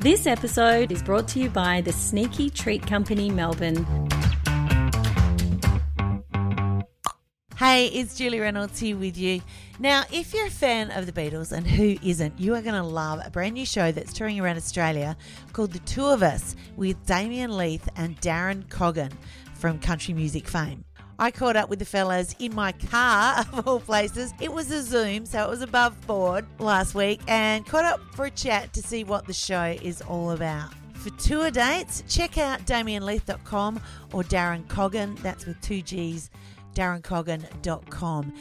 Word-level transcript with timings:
This 0.00 0.28
episode 0.28 0.92
is 0.92 1.02
brought 1.02 1.26
to 1.28 1.40
you 1.40 1.50
by 1.50 1.80
the 1.80 1.90
Sneaky 1.90 2.50
Treat 2.50 2.86
Company 2.86 3.30
Melbourne. 3.30 3.84
Hey, 7.56 7.86
it's 7.86 8.16
Julie 8.16 8.38
Reynolds 8.38 8.78
here 8.78 8.96
with 8.96 9.18
you. 9.18 9.42
Now, 9.80 10.04
if 10.12 10.32
you're 10.32 10.46
a 10.46 10.50
fan 10.50 10.92
of 10.92 11.06
the 11.06 11.12
Beatles, 11.12 11.50
and 11.50 11.66
who 11.66 11.96
isn't, 12.00 12.38
you 12.38 12.54
are 12.54 12.62
going 12.62 12.76
to 12.76 12.82
love 12.84 13.20
a 13.24 13.30
brand 13.30 13.54
new 13.54 13.66
show 13.66 13.90
that's 13.90 14.12
touring 14.12 14.38
around 14.38 14.56
Australia 14.56 15.16
called 15.52 15.72
The 15.72 15.80
Two 15.80 16.06
of 16.06 16.22
Us 16.22 16.54
with 16.76 17.04
Damien 17.04 17.56
Leith 17.56 17.88
and 17.96 18.16
Darren 18.20 18.68
Coggan 18.68 19.10
from 19.54 19.80
country 19.80 20.14
music 20.14 20.46
fame. 20.46 20.84
I 21.18 21.30
caught 21.30 21.56
up 21.56 21.68
with 21.68 21.80
the 21.80 21.84
fellas 21.84 22.34
in 22.38 22.54
my 22.54 22.72
car, 22.72 23.44
of 23.52 23.66
all 23.66 23.80
places. 23.80 24.32
It 24.40 24.52
was 24.52 24.70
a 24.70 24.82
Zoom, 24.82 25.26
so 25.26 25.44
it 25.44 25.50
was 25.50 25.62
above 25.62 26.06
board 26.06 26.46
last 26.58 26.94
week, 26.94 27.20
and 27.26 27.66
caught 27.66 27.84
up 27.84 28.00
for 28.14 28.26
a 28.26 28.30
chat 28.30 28.72
to 28.74 28.82
see 28.82 29.04
what 29.04 29.26
the 29.26 29.32
show 29.32 29.76
is 29.82 30.00
all 30.02 30.30
about. 30.30 30.72
For 30.94 31.10
tour 31.10 31.50
dates, 31.50 32.02
check 32.08 32.38
out 32.38 32.60
damienleith.com 32.66 33.80
or 34.12 34.22
Darren 34.24 34.66
Coggan, 34.66 35.16
that's 35.20 35.46
with 35.46 35.60
two 35.60 35.82
G's, 35.82 36.30
darrencoggan.com. 36.74 38.32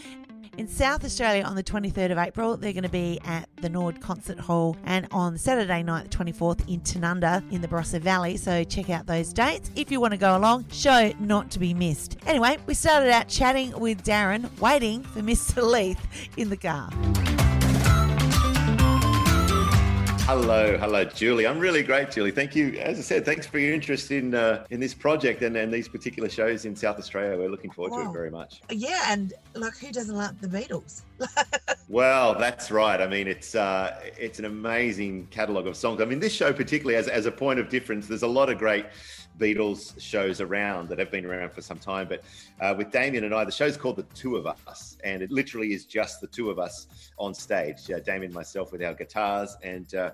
In 0.57 0.67
South 0.67 1.05
Australia 1.05 1.43
on 1.43 1.55
the 1.55 1.63
23rd 1.63 2.11
of 2.11 2.17
April, 2.17 2.57
they're 2.57 2.73
going 2.73 2.81
to 2.81 2.89
be 2.89 3.19
at 3.23 3.47
the 3.61 3.69
Norwood 3.69 4.01
Concert 4.01 4.39
Hall 4.39 4.75
and 4.85 5.07
on 5.11 5.37
Saturday 5.37 5.83
night, 5.83 6.09
the 6.09 6.17
24th, 6.17 6.67
in 6.67 6.81
Tanunda 6.81 7.43
in 7.51 7.61
the 7.61 7.67
Barossa 7.67 8.01
Valley. 8.01 8.37
So 8.37 8.63
check 8.63 8.89
out 8.89 9.05
those 9.05 9.31
dates 9.33 9.69
if 9.75 9.91
you 9.91 10.01
want 10.01 10.13
to 10.13 10.17
go 10.17 10.35
along. 10.35 10.65
Show 10.71 11.13
not 11.19 11.51
to 11.51 11.59
be 11.59 11.75
missed. 11.75 12.17
Anyway, 12.25 12.57
we 12.65 12.73
started 12.73 13.11
out 13.11 13.27
chatting 13.27 13.79
with 13.79 14.03
Darren, 14.03 14.49
waiting 14.59 15.03
for 15.03 15.21
Mr. 15.21 15.61
Leith 15.61 16.01
in 16.37 16.49
the 16.49 16.57
car. 16.57 16.89
Hello, 20.27 20.77
hello, 20.77 21.05
Julie. 21.05 21.47
I'm 21.47 21.57
really 21.57 21.81
great, 21.81 22.11
Julie. 22.11 22.31
Thank 22.31 22.53
you. 22.53 22.73
As 22.79 22.99
I 22.99 23.01
said, 23.01 23.23
thanks 23.23 23.47
for 23.47 23.59
your 23.59 23.73
interest 23.73 24.11
in 24.11 24.35
uh, 24.35 24.65
in 24.71 24.81
this 24.81 24.93
project 24.93 25.41
and, 25.41 25.55
and 25.55 25.73
these 25.73 25.87
particular 25.87 26.27
shows 26.27 26.65
in 26.65 26.75
South 26.75 26.99
Australia. 26.99 27.37
We're 27.37 27.47
looking 27.47 27.71
forward 27.71 27.97
to 27.97 28.09
it 28.09 28.11
very 28.11 28.29
much. 28.29 28.59
Yeah, 28.69 29.03
and 29.07 29.31
like, 29.53 29.77
who 29.77 29.89
doesn't 29.89 30.17
like 30.17 30.37
the 30.41 30.49
Beatles? 30.49 31.03
well, 31.87 32.37
that's 32.37 32.71
right. 32.71 32.99
I 32.99 33.07
mean, 33.07 33.25
it's 33.25 33.55
uh, 33.55 34.01
it's 34.19 34.37
an 34.37 34.43
amazing 34.43 35.27
catalogue 35.31 35.65
of 35.65 35.77
songs. 35.77 36.01
I 36.01 36.05
mean, 36.05 36.19
this 36.19 36.33
show 36.33 36.51
particularly 36.51 36.97
as 36.97 37.07
as 37.07 37.25
a 37.25 37.31
point 37.31 37.57
of 37.61 37.69
difference. 37.69 38.05
There's 38.09 38.23
a 38.23 38.27
lot 38.27 38.49
of 38.49 38.57
great 38.57 38.85
Beatles 39.37 39.99
shows 39.99 40.41
around 40.41 40.89
that 40.89 40.99
have 40.99 41.11
been 41.11 41.25
around 41.25 41.51
for 41.51 41.61
some 41.61 41.77
time. 41.77 42.07
But 42.07 42.23
uh, 42.59 42.73
with 42.77 42.91
Damien 42.91 43.23
and 43.23 43.33
I, 43.33 43.43
the 43.43 43.51
show's 43.51 43.77
called 43.77 43.97
The 43.97 44.03
Two 44.15 44.35
of 44.35 44.47
Us, 44.47 44.97
and 45.03 45.21
it 45.21 45.31
literally 45.31 45.73
is 45.73 45.85
just 45.85 46.21
the 46.21 46.27
two 46.27 46.49
of 46.49 46.59
us 46.59 46.87
on 47.17 47.33
stage. 47.33 47.89
Uh, 47.89 47.99
Damien 47.99 48.33
myself 48.33 48.71
with 48.71 48.83
our 48.83 48.93
guitars, 48.93 49.57
and 49.63 49.93
uh, 49.95 50.11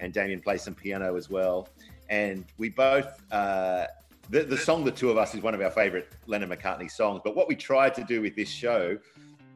and 0.00 0.12
Damien 0.12 0.40
plays 0.40 0.62
some 0.62 0.74
piano 0.74 1.16
as 1.16 1.30
well. 1.30 1.68
And 2.08 2.44
we 2.58 2.68
both. 2.68 3.22
Uh, 3.32 3.86
the, 4.30 4.44
the 4.44 4.56
song 4.56 4.84
"The 4.84 4.92
Two 4.92 5.10
of 5.10 5.18
Us" 5.18 5.34
is 5.34 5.42
one 5.42 5.54
of 5.54 5.60
our 5.60 5.70
favorite 5.70 6.12
Lennon 6.26 6.50
McCartney 6.50 6.90
songs. 6.90 7.20
But 7.24 7.36
what 7.36 7.48
we 7.48 7.56
tried 7.56 7.94
to 7.94 8.04
do 8.04 8.22
with 8.22 8.36
this 8.36 8.48
show 8.48 8.98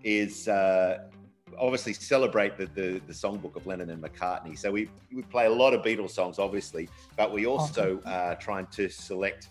is 0.03 0.49
uh, 0.49 1.09
obviously 1.59 1.93
celebrate 1.93 2.57
the, 2.57 2.67
the, 2.67 3.01
the 3.07 3.13
songbook 3.13 3.57
of 3.57 3.67
Lennon 3.67 3.91
and 3.91 4.03
McCartney. 4.03 4.59
So 4.59 4.71
we, 4.71 4.89
we 5.13 5.23
play 5.23 5.47
a 5.47 5.51
lot 5.51 5.75
of 5.75 5.83
Beatles 5.83 6.11
songs, 6.11 6.39
obviously, 6.39 6.89
but 7.17 7.33
we 7.33 7.47
also 7.47 8.01
uh, 8.01 8.35
trying 8.37 8.67
to 8.69 8.89
select 8.89 9.49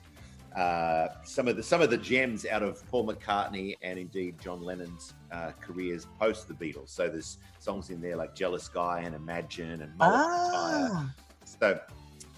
uh, 0.55 1.09
some 1.25 1.49
of 1.49 1.57
the 1.57 1.63
some 1.63 1.81
of 1.81 1.89
the 1.89 1.97
gems 1.97 2.45
out 2.45 2.63
of 2.63 2.85
Paul 2.87 3.05
McCartney 3.05 3.75
and 3.81 3.99
indeed 3.99 4.39
John 4.39 4.61
Lennon's 4.61 5.13
uh, 5.29 5.51
careers 5.59 6.07
post 6.17 6.47
the 6.47 6.53
Beatles. 6.53 6.89
So 6.89 7.09
there's 7.09 7.39
songs 7.59 7.89
in 7.89 7.99
there 7.99 8.15
like 8.15 8.33
"Jealous 8.35 8.69
Guy" 8.69 9.01
and 9.01 9.13
"Imagine" 9.13 9.81
and 9.81 9.97
"Mullet 9.97 10.15
ah. 10.15 11.13
So 11.43 11.79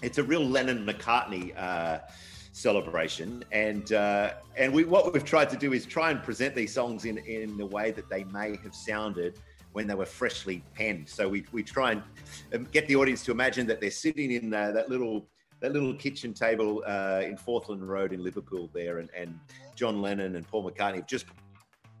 it's 0.02 0.18
a 0.18 0.24
real 0.24 0.44
Lennon 0.44 0.84
McCartney 0.84 1.56
uh, 1.56 2.00
celebration. 2.58 3.44
And 3.52 3.92
uh, 3.92 4.34
and 4.56 4.72
we 4.72 4.84
what 4.84 5.12
we've 5.12 5.24
tried 5.24 5.50
to 5.50 5.56
do 5.56 5.72
is 5.72 5.86
try 5.86 6.10
and 6.10 6.22
present 6.22 6.54
these 6.54 6.72
songs 6.72 7.04
in 7.04 7.18
in 7.18 7.56
the 7.56 7.66
way 7.66 7.92
that 7.92 8.08
they 8.10 8.24
may 8.24 8.56
have 8.56 8.74
sounded 8.74 9.38
when 9.72 9.86
they 9.86 9.94
were 9.94 10.06
freshly 10.06 10.62
penned. 10.74 11.08
So 11.08 11.28
we, 11.28 11.44
we 11.52 11.62
try 11.62 11.92
and 11.92 12.02
um, 12.54 12.66
get 12.72 12.86
the 12.88 12.96
audience 12.96 13.24
to 13.24 13.32
imagine 13.32 13.66
that 13.66 13.80
they're 13.80 13.90
sitting 13.90 14.32
in 14.32 14.52
uh, 14.52 14.72
that 14.72 14.88
little 14.88 15.28
that 15.60 15.72
little 15.72 15.94
kitchen 15.94 16.32
table 16.32 16.84
uh, 16.86 17.20
in 17.24 17.36
Forthlin 17.36 17.84
Road 17.84 18.12
in 18.12 18.22
Liverpool 18.22 18.70
there, 18.72 18.98
and, 18.98 19.10
and 19.16 19.38
John 19.74 20.00
Lennon 20.00 20.36
and 20.36 20.46
Paul 20.46 20.70
McCartney 20.70 20.96
have 20.96 21.06
just 21.08 21.26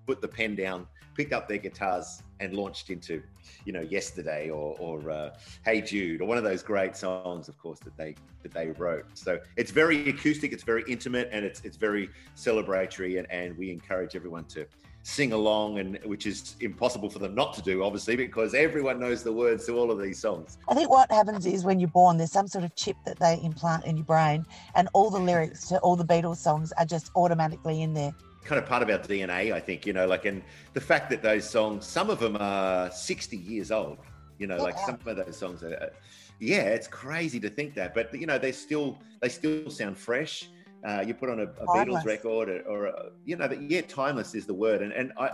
put 0.06 0.20
the 0.20 0.28
pen 0.28 0.54
down, 0.54 0.86
picked 1.16 1.32
up 1.32 1.48
their 1.48 1.58
guitars, 1.58 2.22
and 2.40 2.54
launched 2.54 2.90
into, 2.90 3.20
you 3.64 3.72
know, 3.72 3.80
yesterday 3.80 4.48
or, 4.48 4.76
or 4.78 5.10
uh, 5.10 5.34
Hey 5.64 5.80
Jude 5.80 6.20
or 6.20 6.26
one 6.26 6.38
of 6.38 6.44
those 6.44 6.62
great 6.62 6.96
songs, 6.96 7.48
of 7.48 7.58
course, 7.58 7.80
that 7.80 7.96
they 7.96 8.14
that 8.42 8.52
they 8.52 8.70
wrote. 8.70 9.06
So 9.14 9.40
it's 9.56 9.72
very 9.72 10.08
acoustic, 10.08 10.52
it's 10.52 10.62
very 10.62 10.84
intimate, 10.88 11.28
and 11.32 11.44
it's 11.44 11.60
it's 11.62 11.76
very 11.76 12.10
celebratory, 12.36 13.18
and, 13.18 13.30
and 13.30 13.58
we 13.58 13.70
encourage 13.72 14.14
everyone 14.14 14.44
to 14.46 14.66
sing 15.08 15.32
along 15.32 15.78
and 15.78 15.98
which 16.04 16.26
is 16.26 16.54
impossible 16.60 17.08
for 17.08 17.18
them 17.18 17.34
not 17.34 17.54
to 17.54 17.62
do 17.62 17.82
obviously 17.82 18.14
because 18.14 18.52
everyone 18.52 19.00
knows 19.00 19.22
the 19.22 19.32
words 19.32 19.64
to 19.64 19.72
all 19.72 19.90
of 19.90 19.98
these 19.98 20.18
songs. 20.18 20.58
I 20.68 20.74
think 20.74 20.90
what 20.90 21.10
happens 21.10 21.46
is 21.46 21.64
when 21.64 21.80
you're 21.80 21.88
born 21.88 22.18
there's 22.18 22.30
some 22.30 22.46
sort 22.46 22.62
of 22.62 22.74
chip 22.74 22.96
that 23.06 23.18
they 23.18 23.40
implant 23.42 23.86
in 23.86 23.96
your 23.96 24.04
brain 24.04 24.44
and 24.74 24.86
all 24.92 25.08
the 25.08 25.18
lyrics 25.18 25.66
to 25.68 25.78
all 25.78 25.96
the 25.96 26.04
beatles 26.04 26.36
songs 26.36 26.72
are 26.72 26.84
just 26.84 27.10
automatically 27.16 27.80
in 27.80 27.94
there. 27.94 28.14
Kind 28.44 28.62
of 28.62 28.68
part 28.68 28.82
of 28.82 28.90
our 28.90 28.98
dna 28.98 29.52
i 29.52 29.60
think 29.60 29.86
you 29.86 29.92
know 29.92 30.06
like 30.06 30.24
and 30.24 30.42
the 30.72 30.80
fact 30.80 31.10
that 31.10 31.22
those 31.22 31.48
songs 31.48 31.86
some 31.86 32.08
of 32.08 32.18
them 32.18 32.36
are 32.40 32.90
60 32.90 33.36
years 33.36 33.70
old 33.70 33.98
you 34.38 34.46
know 34.46 34.56
yeah. 34.56 34.62
like 34.62 34.78
some 34.78 34.98
of 35.04 35.16
those 35.16 35.36
songs 35.36 35.62
are 35.62 35.90
yeah 36.38 36.62
it's 36.62 36.86
crazy 36.86 37.40
to 37.40 37.50
think 37.50 37.74
that 37.74 37.94
but 37.94 38.14
you 38.14 38.26
know 38.26 38.38
they 38.38 38.52
still 38.52 38.98
they 39.20 39.28
still 39.28 39.68
sound 39.68 39.98
fresh 39.98 40.48
uh, 40.84 41.02
you 41.06 41.14
put 41.14 41.28
on 41.28 41.40
a, 41.40 41.44
a 41.44 41.66
Beatles 41.66 42.04
record 42.04 42.48
or, 42.48 42.60
or 42.62 42.86
a, 42.86 43.10
you 43.24 43.36
know, 43.36 43.48
but 43.48 43.60
yeah, 43.62 43.80
timeless 43.82 44.34
is 44.34 44.46
the 44.46 44.54
word. 44.54 44.82
And, 44.82 44.92
and 44.92 45.12
I, 45.18 45.30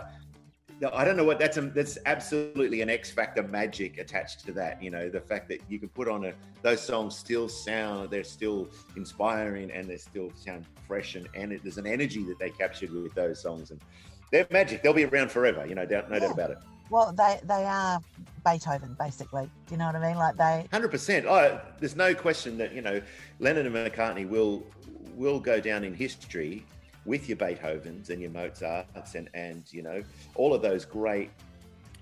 I 0.93 1.05
don't 1.05 1.15
know 1.15 1.23
what 1.23 1.39
that's 1.39 1.57
a, 1.57 1.61
that's 1.61 1.97
absolutely 2.05 2.81
an 2.81 2.89
X 2.89 3.09
factor 3.09 3.43
magic 3.43 3.97
attached 3.97 4.45
to 4.45 4.51
that. 4.53 4.83
You 4.83 4.91
know, 4.91 5.09
the 5.09 5.21
fact 5.21 5.47
that 5.49 5.61
you 5.69 5.79
can 5.79 5.89
put 5.89 6.09
on 6.09 6.25
a 6.25 6.33
those 6.63 6.81
songs 6.81 7.15
still 7.15 7.47
sound 7.47 8.09
they're 8.09 8.23
still 8.23 8.67
inspiring 8.97 9.71
and 9.71 9.87
they 9.87 9.97
still 9.97 10.31
sound 10.35 10.65
fresh 10.87 11.15
and 11.15 11.29
and 11.33 11.53
it, 11.53 11.63
there's 11.63 11.77
an 11.77 11.87
energy 11.87 12.23
that 12.23 12.39
they 12.39 12.49
captured 12.49 12.91
with 12.91 13.13
those 13.13 13.41
songs 13.41 13.71
and 13.71 13.79
they're 14.31 14.47
magic. 14.51 14.83
They'll 14.83 14.93
be 14.93 15.05
around 15.05 15.31
forever. 15.31 15.65
You 15.65 15.75
know, 15.75 15.85
doubt, 15.85 16.09
no 16.09 16.15
yeah. 16.15 16.21
doubt 16.21 16.31
about 16.31 16.51
it. 16.51 16.57
Well, 16.89 17.13
they 17.13 17.39
they 17.43 17.63
are 17.65 17.99
Beethoven, 18.43 18.95
basically. 18.99 19.49
Do 19.67 19.73
you 19.73 19.77
know 19.77 19.87
what 19.87 19.95
I 19.95 20.07
mean? 20.07 20.17
Like 20.17 20.35
they. 20.35 20.67
Hundred 20.71 20.91
percent. 20.91 21.25
Oh, 21.25 21.59
there's 21.79 21.95
no 21.95 22.13
question 22.13 22.57
that 22.57 22.73
you 22.73 22.81
know 22.81 23.01
Lennon 23.39 23.65
and 23.65 23.75
McCartney 23.75 24.27
will 24.27 24.63
will 25.15 25.39
go 25.39 25.59
down 25.59 25.83
in 25.83 25.93
history 25.93 26.65
with 27.05 27.29
your 27.29 27.37
Beethovens 27.37 28.09
and 28.09 28.21
your 28.21 28.31
Mozarts 28.31 29.15
and 29.15 29.29
and 29.33 29.63
you 29.71 29.81
know 29.81 30.01
all 30.35 30.53
of 30.53 30.61
those 30.61 30.85
great 30.85 31.29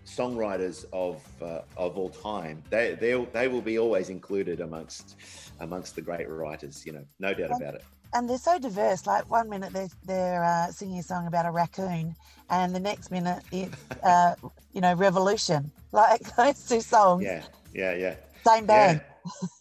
songwriters 0.05 0.85
of 0.93 1.21
uh, 1.41 1.61
of 1.77 1.97
all 1.97 2.09
time. 2.09 2.61
They 2.69 2.95
they 2.95 3.13
they 3.31 3.47
will 3.47 3.61
be 3.61 3.79
always 3.79 4.09
included 4.09 4.61
amongst 4.61 5.15
amongst 5.59 5.95
the 5.95 6.01
great 6.01 6.29
writers. 6.29 6.85
You 6.85 6.93
know, 6.93 7.05
no 7.19 7.33
doubt 7.33 7.51
and, 7.51 7.61
about 7.61 7.75
it. 7.75 7.83
And 8.13 8.29
they're 8.29 8.37
so 8.37 8.59
diverse. 8.59 9.07
Like 9.07 9.29
one 9.29 9.49
minute 9.49 9.73
they're 9.73 9.89
they're 10.05 10.43
uh, 10.43 10.71
singing 10.71 10.99
a 10.99 11.03
song 11.03 11.27
about 11.27 11.45
a 11.45 11.51
raccoon, 11.51 12.15
and 12.49 12.75
the 12.75 12.79
next 12.79 13.11
minute 13.11 13.43
it's 13.51 13.75
uh, 14.03 14.35
you 14.73 14.81
know 14.81 14.93
revolution. 14.93 15.71
Like 15.91 16.21
those 16.35 16.67
two 16.67 16.81
songs. 16.81 17.23
Yeah, 17.23 17.43
yeah, 17.73 17.95
yeah. 17.95 18.15
Same 18.45 18.65
band. 18.65 19.01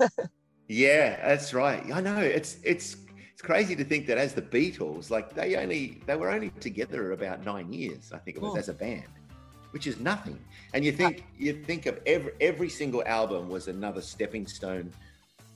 Yeah. 0.01 0.09
yeah, 0.69 1.29
that's 1.29 1.55
right. 1.55 1.83
I 1.93 2.01
know. 2.01 2.19
It's 2.19 2.57
it's 2.65 2.97
it's 3.43 3.47
crazy 3.49 3.75
to 3.75 3.85
think 3.85 4.07
that 4.07 4.19
as 4.19 4.35
the 4.35 4.43
Beatles, 4.43 5.11
like 5.11 5.35
they 5.35 5.57
only 5.57 6.01
they 6.07 6.15
were 6.15 6.31
only 6.31 6.51
together 6.61 7.11
about 7.11 7.45
nine 7.45 7.73
years, 7.73 8.13
I 8.13 8.19
think 8.19 8.37
it 8.37 8.43
was, 8.43 8.53
oh. 8.55 8.59
as 8.59 8.69
a 8.69 8.73
band, 8.73 9.09
which 9.73 9.89
is 9.89 9.99
nothing. 9.99 10.39
And 10.75 10.85
you 10.85 10.93
think 10.93 11.25
you 11.37 11.53
think 11.53 11.87
of 11.87 11.99
every 12.07 12.33
every 12.41 12.69
single 12.69 13.03
album 13.05 13.49
was 13.49 13.67
another 13.67 14.01
stepping 14.01 14.47
stone 14.47 14.93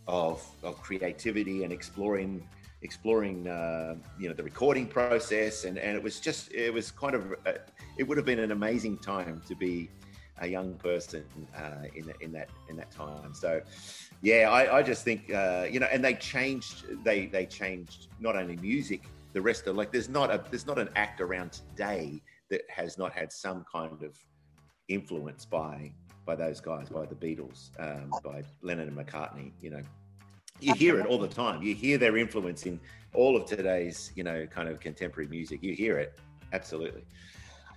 of 0.08 0.44
of 0.64 0.82
creativity 0.82 1.62
and 1.62 1.72
exploring 1.72 2.46
exploring 2.82 3.46
uh, 3.46 3.94
you 4.18 4.28
know 4.28 4.34
the 4.34 4.42
recording 4.42 4.88
process 4.88 5.64
and 5.64 5.78
and 5.78 5.96
it 5.96 6.02
was 6.02 6.18
just 6.18 6.52
it 6.52 6.72
was 6.74 6.90
kind 6.90 7.14
of 7.14 7.34
a, 7.46 7.50
uh, 7.50 7.58
it 7.98 8.02
would 8.02 8.16
have 8.16 8.26
been 8.26 8.40
an 8.40 8.50
amazing 8.50 8.98
time 8.98 9.40
to 9.46 9.54
be 9.54 9.88
a 10.40 10.46
young 10.46 10.74
person 10.74 11.24
uh, 11.56 11.86
in 11.94 12.12
in 12.20 12.32
that 12.32 12.50
in 12.68 12.76
that 12.76 12.90
time. 12.90 13.34
So, 13.34 13.60
yeah, 14.22 14.50
I, 14.50 14.78
I 14.78 14.82
just 14.82 15.04
think 15.04 15.32
uh, 15.32 15.66
you 15.70 15.80
know, 15.80 15.88
and 15.90 16.04
they 16.04 16.14
changed. 16.14 16.84
They 17.04 17.26
they 17.26 17.46
changed 17.46 18.08
not 18.20 18.36
only 18.36 18.56
music, 18.56 19.02
the 19.32 19.42
rest 19.42 19.66
of 19.66 19.76
like 19.76 19.92
there's 19.92 20.08
not 20.08 20.30
a 20.30 20.42
there's 20.50 20.66
not 20.66 20.78
an 20.78 20.88
act 20.96 21.20
around 21.20 21.52
today 21.52 22.22
that 22.50 22.62
has 22.68 22.96
not 22.96 23.12
had 23.12 23.32
some 23.32 23.64
kind 23.70 24.02
of 24.02 24.16
influence 24.88 25.44
by 25.44 25.92
by 26.24 26.34
those 26.34 26.60
guys, 26.60 26.88
by 26.88 27.06
the 27.06 27.14
Beatles, 27.14 27.70
um, 27.78 28.10
by 28.24 28.42
Lennon 28.62 28.88
and 28.88 28.96
McCartney. 28.96 29.52
You 29.60 29.70
know, 29.70 29.82
you 30.60 30.74
hear 30.74 30.98
it 30.98 31.06
all 31.06 31.18
the 31.18 31.28
time. 31.28 31.62
You 31.62 31.74
hear 31.74 31.98
their 31.98 32.16
influence 32.16 32.66
in 32.66 32.80
all 33.14 33.36
of 33.36 33.46
today's 33.46 34.12
you 34.14 34.24
know 34.24 34.46
kind 34.46 34.68
of 34.68 34.80
contemporary 34.80 35.28
music. 35.28 35.62
You 35.62 35.74
hear 35.74 35.98
it 35.98 36.18
absolutely. 36.52 37.04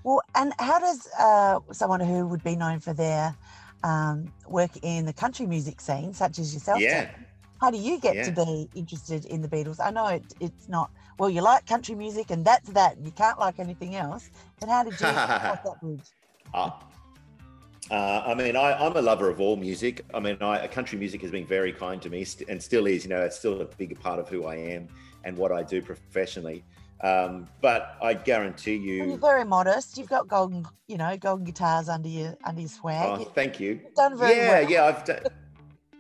Well, 0.03 0.21
and 0.35 0.53
how 0.59 0.79
does 0.79 1.07
uh, 1.19 1.59
someone 1.71 1.99
who 1.99 2.27
would 2.27 2.43
be 2.43 2.55
known 2.55 2.79
for 2.79 2.93
their 2.93 3.35
um, 3.83 4.31
work 4.47 4.71
in 4.81 5.05
the 5.05 5.13
country 5.13 5.45
music 5.45 5.81
scene, 5.81 6.13
such 6.13 6.39
as 6.39 6.53
yourself. 6.53 6.81
Yeah. 6.81 7.09
How 7.61 7.71
do 7.71 7.77
you 7.77 7.99
get 7.99 8.15
Yeah. 8.15 8.23
to 8.23 8.31
be 8.31 8.69
interested 8.73 9.25
in 9.25 9.41
the 9.41 9.47
Beatles? 9.47 9.79
I 9.79 9.91
know 9.91 10.07
it, 10.07 10.23
it's 10.39 10.69
not, 10.69 10.91
well, 11.17 11.29
you 11.29 11.41
like 11.41 11.65
country 11.65 11.95
music 11.95 12.31
and 12.31 12.45
that's 12.45 12.69
that, 12.69 12.97
and 12.97 13.05
you 13.05 13.11
can't 13.11 13.37
like 13.39 13.59
anything 13.59 13.95
else. 13.95 14.29
But 14.59 14.69
how 14.69 14.83
did 14.83 14.93
you 14.93 14.97
cross 15.07 15.59
that 15.65 15.79
bridge? 15.81 15.99
Uh, 16.53 16.71
uh, 17.91 18.23
I 18.25 18.33
mean, 18.33 18.55
I, 18.55 18.73
I'm 18.73 18.95
a 18.95 19.01
lover 19.01 19.29
of 19.29 19.41
all 19.41 19.57
music. 19.57 20.05
I 20.13 20.19
mean, 20.19 20.37
I, 20.41 20.67
country 20.67 20.97
music 20.97 21.21
has 21.21 21.31
been 21.31 21.45
very 21.45 21.73
kind 21.73 22.01
to 22.01 22.09
me 22.09 22.23
st- 22.23 22.47
and 22.47 22.61
still 22.61 22.85
is. 22.87 23.03
You 23.03 23.09
know, 23.09 23.21
it's 23.21 23.37
still 23.37 23.61
a 23.61 23.65
big 23.65 23.99
part 23.99 24.19
of 24.19 24.29
who 24.29 24.45
I 24.45 24.55
am 24.55 24.87
and 25.25 25.35
what 25.35 25.51
I 25.51 25.63
do 25.63 25.81
professionally. 25.81 26.63
Um, 27.01 27.47
but 27.61 27.95
I 28.01 28.13
guarantee 28.13 28.99
Well, 28.99 29.09
you're 29.09 29.17
very 29.17 29.45
modest. 29.45 29.97
You've 29.97 30.09
got 30.09 30.27
golden, 30.27 30.65
you 30.87 30.97
know, 30.97 31.15
golden 31.17 31.45
guitars 31.45 31.87
under 31.87 32.09
your 32.09 32.37
under 32.43 32.61
your 32.61 32.69
swag. 32.69 33.21
Oh, 33.21 33.23
thank 33.23 33.59
you. 33.59 33.79
You've 33.83 33.95
done 33.95 34.17
very 34.17 34.35
yeah, 34.35 34.59
well. 34.59 34.69
yeah, 34.69 34.85
I've 34.85 35.05
done. 35.05 35.19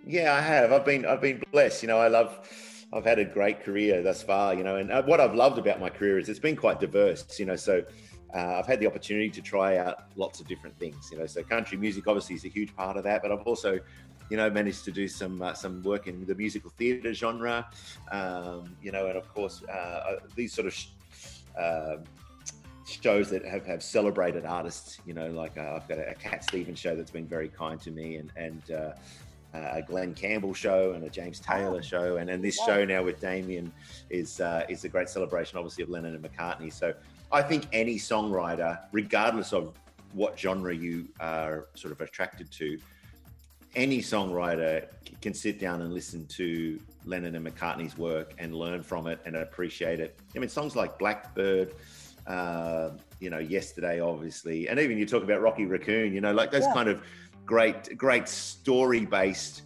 Yeah, 0.05 0.33
I 0.33 0.41
have. 0.41 0.73
I've 0.73 0.85
been, 0.85 1.05
I've 1.05 1.21
been 1.21 1.41
blessed. 1.51 1.83
You 1.83 1.87
know, 1.87 1.99
I 1.99 2.07
love. 2.07 2.47
I've 2.91 3.05
had 3.05 3.19
a 3.19 3.25
great 3.25 3.61
career 3.63 4.01
thus 4.01 4.23
far. 4.23 4.53
You 4.53 4.63
know, 4.63 4.75
and 4.75 4.91
uh, 4.91 5.03
what 5.03 5.21
I've 5.21 5.35
loved 5.35 5.57
about 5.57 5.79
my 5.79 5.89
career 5.89 6.17
is 6.17 6.27
it's 6.27 6.39
been 6.39 6.55
quite 6.55 6.79
diverse. 6.79 7.39
You 7.39 7.45
know, 7.45 7.55
so 7.55 7.83
uh, 8.33 8.59
I've 8.59 8.67
had 8.67 8.79
the 8.79 8.87
opportunity 8.87 9.29
to 9.29 9.41
try 9.41 9.77
out 9.77 10.05
lots 10.15 10.39
of 10.39 10.47
different 10.47 10.77
things. 10.79 11.09
You 11.11 11.19
know, 11.19 11.25
so 11.25 11.43
country 11.43 11.77
music 11.77 12.07
obviously 12.07 12.35
is 12.35 12.45
a 12.45 12.49
huge 12.49 12.75
part 12.75 12.97
of 12.97 13.03
that, 13.03 13.21
but 13.21 13.31
I've 13.31 13.41
also, 13.41 13.79
you 14.29 14.37
know, 14.37 14.49
managed 14.49 14.85
to 14.85 14.91
do 14.91 15.07
some 15.07 15.41
uh, 15.41 15.53
some 15.53 15.81
work 15.83 16.07
in 16.07 16.25
the 16.25 16.35
musical 16.35 16.71
theatre 16.77 17.13
genre. 17.13 17.67
Um, 18.11 18.75
you 18.81 18.91
know, 18.91 19.07
and 19.07 19.17
of 19.17 19.33
course 19.33 19.63
uh, 19.63 20.17
these 20.35 20.53
sort 20.53 20.67
of. 20.67 20.73
Sh- 20.73 20.87
um 21.57 22.03
shows 22.85 23.29
that 23.29 23.45
have, 23.45 23.65
have 23.65 23.83
celebrated 23.83 24.45
artists. 24.45 24.99
You 25.05 25.13
know, 25.13 25.27
like 25.29 25.57
uh, 25.57 25.73
I've 25.75 25.87
got 25.87 25.99
a, 25.99 26.09
a 26.09 26.15
Cat 26.15 26.43
Stevens 26.43 26.79
show 26.79 26.95
that's 26.95 27.11
been 27.11 27.27
very 27.27 27.47
kind 27.49 27.79
to 27.81 27.91
me, 27.91 28.15
and 28.15 28.31
and 28.35 28.71
uh, 28.71 28.91
a 29.53 29.81
Glen 29.81 30.13
Campbell 30.13 30.53
show 30.53 30.93
and 30.93 31.03
a 31.03 31.09
James 31.09 31.39
Taylor 31.39 31.77
Oh, 31.77 31.81
show, 31.81 32.17
and 32.17 32.29
and 32.29 32.43
this 32.43 32.57
yeah. 32.59 32.65
show 32.65 32.85
now 32.85 33.03
with 33.03 33.19
Damien 33.19 33.71
is 34.09 34.39
uh, 34.39 34.65
is 34.69 34.83
a 34.83 34.89
great 34.89 35.09
celebration, 35.09 35.57
obviously 35.57 35.83
of 35.83 35.89
Lennon 35.89 36.15
and 36.15 36.23
McCartney. 36.23 36.71
So 36.71 36.93
I 37.31 37.41
think 37.41 37.67
any 37.73 37.95
songwriter, 37.95 38.79
regardless 38.91 39.53
of 39.53 39.73
what 40.13 40.39
genre 40.39 40.73
you 40.73 41.07
are 41.19 41.67
sort 41.75 41.91
of 41.91 42.01
attracted 42.01 42.51
to, 42.51 42.79
any 43.75 43.99
songwriter 43.99 44.87
can 45.21 45.33
sit 45.33 45.59
down 45.59 45.81
and 45.81 45.93
listen 45.93 46.25
to 46.27 46.79
Lennon 47.05 47.35
and 47.35 47.45
McCartney's 47.45 47.97
work 47.97 48.33
and 48.37 48.55
learn 48.55 48.83
from 48.83 49.07
it 49.07 49.19
and 49.25 49.35
appreciate 49.35 49.99
it. 49.99 50.19
I 50.35 50.39
mean, 50.39 50.49
songs 50.49 50.75
like 50.75 50.97
Blackbird, 50.97 51.73
uh, 52.27 52.91
you 53.19 53.29
know, 53.29 53.39
yesterday, 53.39 53.99
obviously, 53.99 54.69
and 54.69 54.79
even 54.79 54.97
you 54.97 55.05
talk 55.05 55.23
about 55.23 55.41
Rocky 55.41 55.65
Raccoon, 55.65 56.13
you 56.13 56.21
know, 56.21 56.33
like 56.33 56.51
those 56.51 56.63
Yeah. 56.63 56.73
kind 56.73 56.89
of 56.89 57.03
great, 57.45 57.97
great 57.97 58.27
story-based 58.27 59.63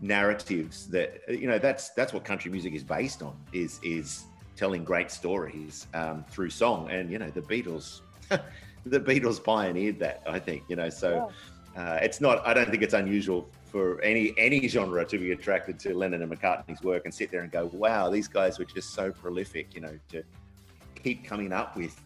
narratives 0.00 0.86
that 0.88 1.22
you 1.28 1.46
know 1.46 1.58
that's 1.58 1.90
that's 1.90 2.12
what 2.12 2.22
country 2.24 2.50
music 2.50 2.74
is 2.74 2.84
based 2.84 3.22
on 3.22 3.34
is 3.52 3.80
is 3.82 4.24
telling 4.54 4.84
great 4.84 5.10
stories 5.10 5.86
um, 5.94 6.24
through 6.28 6.50
song 6.50 6.90
and 6.90 7.10
you 7.10 7.18
know 7.18 7.30
the 7.30 7.40
beatles 7.40 8.00
the 8.86 9.00
beatles 9.00 9.42
pioneered 9.42 9.98
that 9.98 10.22
i 10.26 10.38
think 10.38 10.62
you 10.68 10.76
know 10.76 10.90
so 10.90 11.30
uh, 11.76 11.98
it's 12.02 12.20
not 12.20 12.44
i 12.46 12.54
don't 12.54 12.70
think 12.70 12.82
it's 12.82 12.94
unusual 12.94 13.48
for 13.64 14.00
any 14.02 14.34
any 14.38 14.66
genre 14.68 15.04
to 15.04 15.18
be 15.18 15.32
attracted 15.32 15.78
to 15.78 15.94
lennon 15.94 16.22
and 16.22 16.32
mccartney's 16.32 16.82
work 16.82 17.04
and 17.04 17.12
sit 17.12 17.30
there 17.30 17.42
and 17.42 17.52
go 17.52 17.66
wow 17.72 18.08
these 18.08 18.28
guys 18.28 18.58
were 18.58 18.64
just 18.64 18.90
so 18.90 19.10
prolific 19.10 19.74
you 19.74 19.80
know 19.80 19.98
to 20.08 20.22
keep 20.94 21.24
coming 21.24 21.52
up 21.52 21.76
with 21.76 22.00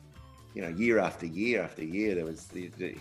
you 0.55 0.63
know 0.63 0.69
year 0.69 0.99
after 0.99 1.27
year 1.27 1.63
after 1.63 1.85
year 1.85 2.15
there 2.15 2.25
was 2.25 2.49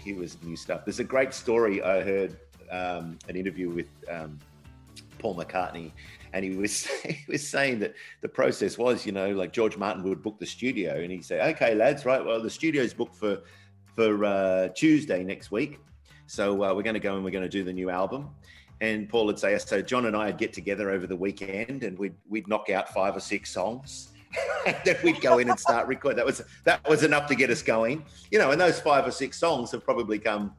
here 0.03 0.15
was 0.15 0.41
new 0.43 0.55
stuff. 0.55 0.85
There's 0.85 0.99
a 0.99 1.03
great 1.03 1.33
story 1.33 1.81
i 1.81 2.01
heard 2.01 2.37
um, 2.71 3.17
an 3.27 3.35
interview 3.35 3.69
with 3.69 3.89
um, 4.09 4.37
paul 5.17 5.35
mccartney 5.35 5.91
and 6.33 6.45
he 6.45 6.51
was 6.51 6.85
he 7.03 7.25
was 7.27 7.47
saying 7.47 7.79
that 7.79 7.95
the 8.21 8.29
process 8.29 8.77
was 8.77 9.05
you 9.05 9.11
know 9.11 9.31
like 9.31 9.51
george 9.51 9.77
martin 9.77 10.03
would 10.03 10.21
book 10.21 10.37
the 10.39 10.45
studio 10.45 11.01
and 11.01 11.11
he'd 11.11 11.25
say 11.25 11.41
okay 11.49 11.73
lads 11.73 12.05
right 12.05 12.23
well 12.23 12.41
the 12.41 12.49
studio's 12.49 12.93
booked 12.93 13.15
for 13.15 13.41
for 13.95 14.23
uh, 14.23 14.69
tuesday 14.69 15.23
next 15.23 15.51
week 15.51 15.79
so 16.29 16.63
uh, 16.63 16.73
we're 16.73 16.83
going 16.83 16.93
to 16.93 16.99
go 16.99 17.15
and 17.15 17.23
we're 17.23 17.31
going 17.31 17.43
to 17.43 17.49
do 17.49 17.63
the 17.63 17.73
new 17.73 17.89
album 17.89 18.29
and 18.81 19.09
paul 19.09 19.25
would 19.25 19.39
say 19.39 19.57
so 19.57 19.81
john 19.81 20.05
and 20.05 20.15
i'd 20.15 20.37
get 20.37 20.53
together 20.53 20.91
over 20.91 21.07
the 21.07 21.15
weekend 21.15 21.83
and 21.83 21.97
we'd 21.97 22.13
we'd 22.29 22.47
knock 22.47 22.69
out 22.69 22.89
five 22.89 23.15
or 23.15 23.19
six 23.19 23.51
songs 23.51 24.09
and 24.67 24.77
then 24.85 24.95
we'd 25.03 25.19
go 25.21 25.39
in 25.39 25.49
and 25.49 25.59
start 25.59 25.87
recording. 25.87 26.17
that 26.17 26.25
was 26.25 26.41
that 26.63 26.87
was 26.87 27.03
enough 27.03 27.27
to 27.27 27.35
get 27.35 27.49
us 27.49 27.63
going 27.63 28.05
you 28.31 28.37
know 28.37 28.51
and 28.51 28.61
those 28.61 28.79
five 28.79 29.05
or 29.07 29.11
six 29.11 29.37
songs 29.39 29.71
have 29.71 29.83
probably 29.83 30.19
come 30.19 30.53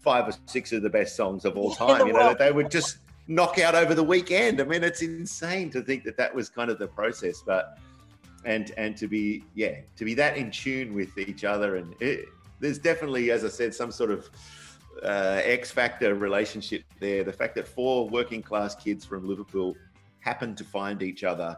five 0.00 0.26
or 0.26 0.32
six 0.46 0.72
of 0.72 0.82
the 0.82 0.90
best 0.90 1.14
songs 1.14 1.44
of 1.44 1.56
all 1.56 1.70
Yeah, 1.80 1.98
time 1.98 2.06
you 2.08 2.12
know 2.12 2.34
they 2.36 2.50
would 2.50 2.70
just 2.70 2.98
knock 3.28 3.60
out 3.60 3.76
over 3.76 3.94
the 3.94 4.02
weekend. 4.02 4.60
I 4.60 4.64
mean, 4.64 4.82
it's 4.82 5.00
insane 5.00 5.70
to 5.70 5.80
think 5.80 6.02
that 6.04 6.16
that 6.16 6.34
was 6.34 6.48
kind 6.48 6.70
of 6.70 6.78
the 6.80 6.88
process, 6.88 7.40
but 7.46 7.78
and 8.44 8.72
and 8.76 8.96
to 8.96 9.06
be 9.06 9.44
yeah 9.54 9.76
to 9.96 10.04
be 10.04 10.14
that 10.14 10.36
in 10.36 10.50
tune 10.50 10.92
with 10.92 11.16
each 11.16 11.44
other 11.44 11.76
and 11.76 11.94
it, 12.00 12.26
there's 12.62 12.78
definitely, 12.78 13.30
as 13.32 13.44
I 13.44 13.48
said, 13.48 13.74
some 13.74 13.90
sort 13.90 14.10
of 14.10 14.30
uh, 15.02 15.40
X 15.44 15.70
factor 15.70 16.14
relationship 16.14 16.84
there. 17.00 17.24
The 17.24 17.32
fact 17.32 17.54
that 17.56 17.66
four 17.66 18.08
working 18.08 18.42
class 18.42 18.74
kids 18.74 19.04
from 19.04 19.26
Liverpool 19.28 19.76
happened 20.20 20.56
to 20.58 20.64
find 20.64 21.02
each 21.02 21.24
other 21.24 21.56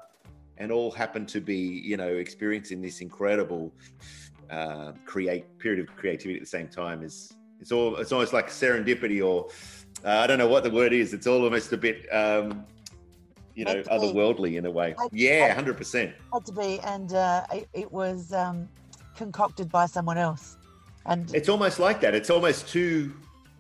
and 0.56 0.70
all 0.72 0.90
happened 0.90 1.28
to 1.28 1.40
be 1.40 1.56
you 1.56 1.96
know 1.96 2.08
experiencing 2.08 2.81
this 2.81 3.00
incredible 3.00 3.72
uh, 4.50 4.92
create 5.04 5.44
period 5.58 5.81
of 5.88 5.94
creativity 5.96 6.34
at 6.36 6.40
the 6.40 6.46
same 6.46 6.69
time 6.69 7.02
is 7.02 7.32
it's 7.60 7.72
all 7.72 7.96
it's 7.96 8.12
almost 8.12 8.32
like 8.32 8.48
serendipity 8.48 9.25
or 9.25 9.48
uh, 10.04 10.19
I 10.19 10.26
don't 10.26 10.38
know 10.38 10.48
what 10.48 10.64
the 10.64 10.70
word 10.70 10.92
is. 10.92 11.14
It's 11.14 11.26
all 11.26 11.42
almost 11.44 11.72
a 11.72 11.78
bit, 11.78 12.06
um, 12.12 12.66
you 13.54 13.64
know, 13.64 13.72
Meant 13.75 13.86
to 13.86 13.90
be. 13.90 13.96
otherworldly 14.06 14.56
in 14.58 14.66
a 14.66 14.70
way. 14.70 14.94
I- 14.98 15.08
Yeah, 15.12 15.54
hundred 15.54 15.76
percent. 15.78 16.12
had 16.32 16.44
to 16.44 16.52
be, 16.52 16.78
and 16.81 17.12
uh, 17.14 17.46
it, 17.52 17.69
it 17.72 17.90
was 17.92 18.32
um, 18.32 18.69
concocted 19.16 19.70
by 19.70 19.86
someone 19.86 20.19
else. 20.19 20.58
And 21.06 21.35
It's 21.35 21.49
almost 21.49 21.79
like 21.79 22.01
that. 22.01 22.15
It's 22.15 22.31
almost 22.31 22.69
too, 22.69 23.15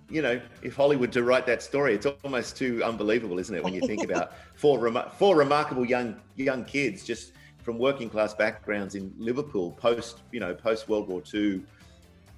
you 0.08 0.22
know, 0.22 0.40
if 0.62 0.74
Hollywood 0.74 1.12
to 1.12 1.22
write 1.22 1.46
that 1.46 1.62
story, 1.62 1.94
it's 1.94 2.06
almost 2.24 2.56
too 2.56 2.82
unbelievable, 2.82 3.38
isn't 3.38 3.54
it? 3.54 3.62
When 3.62 3.74
you 3.74 3.80
think 3.82 4.02
about 4.10 4.32
four 4.54 4.78
rema- 4.78 5.12
four 5.18 5.36
remarkable 5.36 5.84
young 5.84 6.16
young 6.36 6.64
kids 6.64 7.04
just 7.04 7.32
from 7.62 7.78
working 7.78 8.10
class 8.10 8.34
backgrounds 8.34 8.94
in 8.94 9.12
Liverpool 9.18 9.72
post, 9.72 10.20
you 10.32 10.40
know, 10.40 10.54
post 10.54 10.88
World 10.88 11.08
War 11.08 11.22
II, 11.32 11.62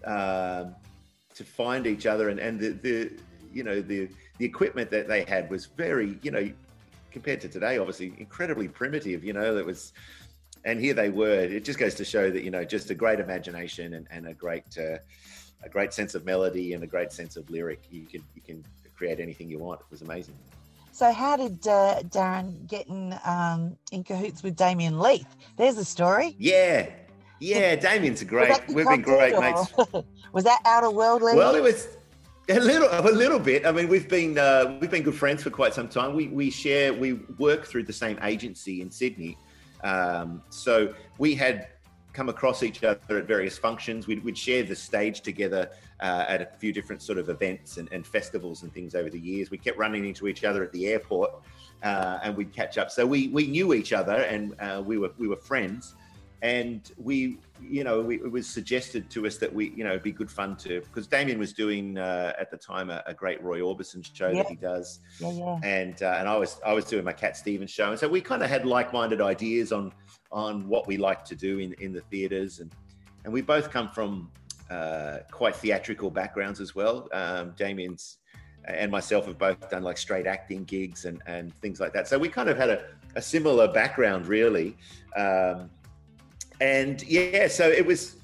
um, 0.05 0.75
to 1.35 1.45
find 1.45 1.87
each 1.87 2.07
other 2.07 2.31
and 2.31 2.41
and 2.41 2.59
the, 2.59 2.71
the 2.71 3.13
you 3.53 3.63
know 3.63 3.81
the 3.81 4.09
the 4.39 4.45
equipment 4.45 4.91
that 4.91 5.09
they 5.09 5.25
had 5.25 5.51
was 5.51 5.67
very 5.67 6.19
you 6.23 6.31
know 6.31 6.51
compared 7.11 7.41
to 7.41 7.49
today 7.49 7.79
obviously 7.79 8.15
incredibly 8.19 8.69
primitive 8.69 9.23
you 9.25 9.33
know 9.33 9.55
that 9.55 9.65
was 9.65 9.93
and 10.67 10.81
here 10.81 10.93
they 10.93 11.09
were 11.09 11.39
it 11.39 11.65
just 11.65 11.79
goes 11.79 11.95
to 11.95 12.05
show 12.05 12.31
that 12.31 12.43
you 12.43 12.51
know 12.51 12.65
just 12.65 12.91
a 12.91 12.95
great 12.95 13.21
imagination 13.21 13.95
and, 13.95 14.07
and 14.11 14.27
a 14.27 14.35
great 14.35 14.65
uh, 14.79 14.99
a 15.63 15.69
great 15.71 15.95
sense 15.95 16.15
of 16.15 16.27
melody 16.27 16.75
and 16.75 16.85
a 16.85 16.87
great 16.87 17.13
sense 17.13 17.37
of 17.37 17.49
lyric 17.49 17.81
you 17.91 18.05
can 18.05 18.23
you 18.35 18.43
can 18.43 18.63
create 18.95 19.21
anything 19.21 19.49
you 19.49 19.59
want 19.59 19.81
it 19.81 19.87
was 19.91 20.03
amazing 20.03 20.35
so, 20.93 21.13
how 21.13 21.37
did 21.37 21.69
uh, 21.69 22.01
Darren 22.05 22.67
get 22.67 22.89
in 22.89 23.15
um, 23.27 23.77
in 23.93 24.03
cahoots 24.03 24.43
with 24.43 24.57
Damien 24.57 24.99
Leith? 24.99 25.27
There's 25.59 25.77
a 25.77 25.85
story. 25.85 26.35
yeah 26.39 26.89
yeah 27.39 27.77
damien's 27.77 28.23
a 28.23 28.25
great 28.25 28.67
we've 28.69 28.89
been 28.89 29.03
great 29.03 29.35
concocted, 29.35 29.93
mates 29.93 30.07
was 30.33 30.45
that 30.45 30.61
outer 30.65 30.91
worldly? 30.91 31.37
Well, 31.37 31.55
it 31.55 31.63
was 31.63 31.97
a 32.49 32.59
little, 32.59 32.89
a 32.91 33.13
little 33.13 33.39
bit. 33.39 33.67
I 33.67 33.73
mean, 33.73 33.89
we've 33.89 34.09
been 34.09 34.39
uh, 34.39 34.79
we've 34.81 34.91
been 34.91 35.03
good 35.03 35.15
friends 35.15 35.43
for 35.43 35.51
quite 35.51 35.75
some 35.75 35.87
time. 35.87 36.15
We 36.15 36.29
we 36.29 36.51
share, 36.51 36.95
we 36.95 37.15
work 37.39 37.67
through 37.67 37.83
the 37.83 37.93
same 37.93 38.19
agency 38.23 38.81
in 38.81 38.91
Sydney, 38.91 39.37
um, 39.87 40.43
so 40.51 40.93
we 41.19 41.35
had 41.35 41.69
come 42.13 42.29
across 42.29 42.63
each 42.63 42.83
other 42.83 43.19
at 43.19 43.27
various 43.27 43.59
functions. 43.59 44.07
We'd, 44.07 44.25
we'd 44.25 44.39
share 44.39 44.63
the 44.63 44.75
stage 44.75 45.21
together 45.21 45.71
uh, 46.01 46.25
at 46.27 46.41
a 46.41 46.47
few 46.59 46.73
different 46.73 47.03
sort 47.03 47.19
of 47.19 47.29
events 47.29 47.77
and, 47.77 47.89
and 47.93 48.07
festivals 48.07 48.63
and 48.63 48.73
things 48.73 48.95
over 48.95 49.11
the 49.11 49.21
years. 49.21 49.51
We 49.51 49.59
kept 49.59 49.79
running 49.79 50.07
into 50.07 50.27
each 50.27 50.43
other 50.43 50.65
at 50.65 50.73
the 50.73 50.87
airport, 50.87 51.31
uh, 51.83 52.19
and 52.23 52.37
we'd 52.37 52.53
catch 52.53 52.79
up. 52.79 52.91
So 52.91 53.07
we 53.07 53.29
we 53.29 53.47
knew 53.47 53.75
each 53.75 53.93
other, 53.93 54.17
and 54.17 54.55
uh, 54.61 54.83
we 54.85 54.99
were 54.99 55.13
we 55.19 55.29
were 55.29 55.37
friends 55.37 55.95
and 56.43 56.93
we 56.99 57.39
you 57.63 57.83
know 57.83 58.01
we, 58.03 58.17
it 58.17 58.31
was 58.31 58.47
suggested 58.47 59.09
to 59.09 59.27
us 59.27 59.39
that 59.39 59.53
we 59.53 59.71
you 59.71 59.85
know 59.85 59.91
it'd 59.91 60.03
be 60.03 60.13
good 60.13 60.31
fun 60.31 60.55
to 60.57 60.81
because 60.83 61.07
damien 61.07 61.39
was 61.39 61.53
doing 61.55 61.97
uh, 61.97 62.33
at 62.39 62.51
the 62.51 62.57
time 62.57 62.91
a, 62.91 63.03
a 63.07 63.15
great 63.15 63.43
roy 63.43 63.61
orbison 63.61 64.05
show 64.15 64.29
Yeah. 64.29 64.43
that 64.43 64.49
he 64.51 64.57
does. 64.57 65.01
Yeah, 65.19 65.31
yeah. 65.33 65.59
and 65.63 66.03
uh, 66.03 66.17
and 66.19 66.29
i 66.29 66.37
was 66.37 66.61
i 66.65 66.73
was 66.73 66.85
doing 66.85 67.05
my 67.05 67.13
cat 67.13 67.37
stevens 67.37 67.71
show. 67.71 67.91
And 67.91 67.99
so 67.99 68.07
we 68.09 68.21
kind 68.21 68.43
of 68.43 68.51
had 68.51 68.67
like-minded 68.67 69.21
ideas 69.21 69.73
on 69.73 69.93
on 70.31 70.69
what 70.69 70.87
we 70.87 70.97
like 70.99 71.25
to 71.27 71.35
do 71.35 71.59
in 71.59 71.73
in 71.75 71.93
the 71.93 72.03
theaters. 72.03 72.61
And 72.61 72.71
and 73.25 73.33
we 73.33 73.41
both 73.43 73.71
come 73.71 73.89
from 73.89 74.31
uh, 74.71 75.19
quite 75.31 75.57
theatrical 75.57 76.11
backgrounds 76.11 76.61
as 76.61 76.75
well. 76.75 77.09
Um, 77.13 77.55
damien's 77.57 78.19
and 78.65 78.91
myself 78.91 79.27
have 79.27 79.39
both 79.39 79.71
done 79.71 79.85
like 79.85 79.97
straight 79.97 80.27
acting 80.27 80.65
gigs 80.65 81.05
and 81.07 81.23
and 81.27 81.55
things 81.63 81.81
like 81.81 81.93
that. 81.95 82.09
So 82.09 82.19
we 82.19 82.29
kind 82.29 82.49
of 82.49 82.57
had 82.57 82.69
a, 82.71 82.85
a 83.15 83.23
similar 83.23 83.69
background 83.73 84.27
really. 84.27 84.77
Um, 85.17 85.71
and 86.61 87.03
yeah, 87.03 87.49
so 87.49 87.69
it 87.69 87.85
was 87.85 88.17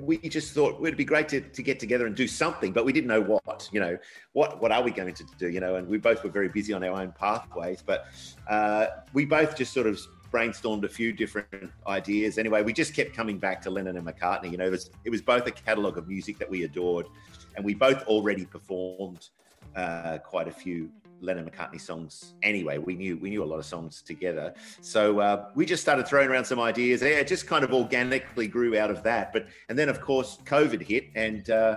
we 0.00 0.18
just 0.18 0.52
thought 0.52 0.80
it'd 0.80 0.96
be 0.96 1.04
great 1.04 1.28
to, 1.28 1.40
to 1.40 1.62
get 1.62 1.78
together 1.78 2.06
and 2.06 2.16
do 2.16 2.26
something, 2.26 2.72
but 2.72 2.84
we 2.84 2.92
didn't 2.92 3.06
know 3.06 3.20
what. 3.20 3.68
You 3.72 3.80
know, 3.80 3.98
what 4.32 4.60
what 4.60 4.72
are 4.72 4.82
we 4.82 4.90
going 4.90 5.14
to 5.14 5.24
do? 5.38 5.48
You 5.48 5.60
know, 5.60 5.76
and 5.76 5.88
we 5.88 5.98
both 5.98 6.24
were 6.24 6.30
very 6.30 6.48
busy 6.48 6.72
on 6.72 6.82
our 6.82 7.00
own 7.00 7.12
pathways, 7.12 7.82
but 7.84 8.06
uh, 8.48 8.86
we 9.12 9.24
both 9.24 9.56
just 9.56 9.72
sort 9.72 9.86
of 9.86 10.00
brainstormed 10.32 10.82
a 10.82 10.88
few 10.88 11.12
different 11.12 11.70
ideas. 11.86 12.38
Anyway, 12.38 12.60
we 12.62 12.72
just 12.72 12.92
kept 12.92 13.14
coming 13.14 13.38
back 13.38 13.62
to 13.62 13.70
Lennon 13.70 13.96
and 13.96 14.06
McCartney. 14.06 14.50
You 14.50 14.56
know, 14.56 14.66
it 14.66 14.72
was, 14.72 14.90
it 15.04 15.10
was 15.10 15.22
both 15.22 15.46
a 15.46 15.52
catalogue 15.52 15.96
of 15.96 16.08
music 16.08 16.38
that 16.38 16.50
we 16.50 16.64
adored, 16.64 17.06
and 17.54 17.64
we 17.64 17.72
both 17.72 18.02
already 18.08 18.44
performed 18.44 19.28
uh, 19.76 20.18
quite 20.18 20.48
a 20.48 20.52
few 20.52 20.90
Lennon 21.24 21.48
McCartney 21.48 21.80
songs 21.80 22.34
anyway. 22.42 22.78
We 22.78 22.94
knew 22.94 23.16
we 23.16 23.30
knew 23.30 23.42
a 23.42 23.46
lot 23.46 23.58
of 23.58 23.64
songs 23.64 24.02
together, 24.02 24.54
so 24.80 25.20
uh, 25.20 25.46
we 25.54 25.66
just 25.66 25.82
started 25.82 26.06
throwing 26.06 26.28
around 26.28 26.44
some 26.44 26.60
ideas. 26.60 27.02
Yeah, 27.02 27.08
it 27.08 27.26
just 27.26 27.46
kind 27.46 27.64
of 27.64 27.72
organically 27.72 28.46
grew 28.46 28.78
out 28.78 28.90
of 28.90 29.02
that. 29.04 29.32
But 29.32 29.46
and 29.68 29.78
then 29.78 29.88
of 29.88 30.00
course 30.00 30.38
COVID 30.44 30.82
hit 30.82 31.08
and. 31.14 31.48
Uh, 31.50 31.76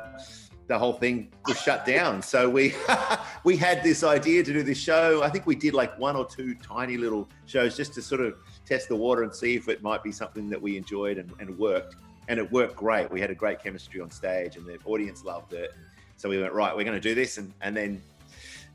the 0.67 0.77
whole 0.77 0.93
thing 0.93 1.29
was 1.47 1.59
shut 1.59 1.85
down. 1.85 2.21
So 2.21 2.49
we 2.49 2.75
we 3.43 3.57
had 3.57 3.83
this 3.83 4.03
idea 4.03 4.43
to 4.43 4.53
do 4.53 4.63
this 4.63 4.77
show. 4.77 5.23
I 5.23 5.29
think 5.29 5.45
we 5.45 5.55
did 5.55 5.73
like 5.73 5.97
one 5.97 6.15
or 6.15 6.25
two 6.25 6.55
tiny 6.55 6.97
little 6.97 7.27
shows 7.45 7.75
just 7.77 7.93
to 7.93 8.01
sort 8.01 8.21
of 8.21 8.35
test 8.65 8.89
the 8.89 8.95
water 8.95 9.23
and 9.23 9.33
see 9.33 9.55
if 9.55 9.69
it 9.69 9.81
might 9.81 10.03
be 10.03 10.11
something 10.11 10.49
that 10.49 10.61
we 10.61 10.77
enjoyed 10.77 11.17
and, 11.17 11.31
and 11.39 11.57
worked. 11.57 11.95
And 12.27 12.37
it 12.39 12.51
worked 12.51 12.75
great. 12.75 13.09
We 13.09 13.21
had 13.21 13.31
a 13.31 13.35
great 13.35 13.63
chemistry 13.63 14.01
on 14.01 14.11
stage, 14.11 14.57
and 14.57 14.65
the 14.65 14.77
audience 14.85 15.23
loved 15.23 15.53
it. 15.53 15.73
So 16.17 16.27
we 16.27 16.41
went 16.41 16.53
right. 16.53 16.75
We're 16.75 16.83
going 16.83 17.01
to 17.01 17.09
do 17.09 17.15
this, 17.15 17.37
and 17.37 17.53
and 17.61 17.75
then 17.75 18.01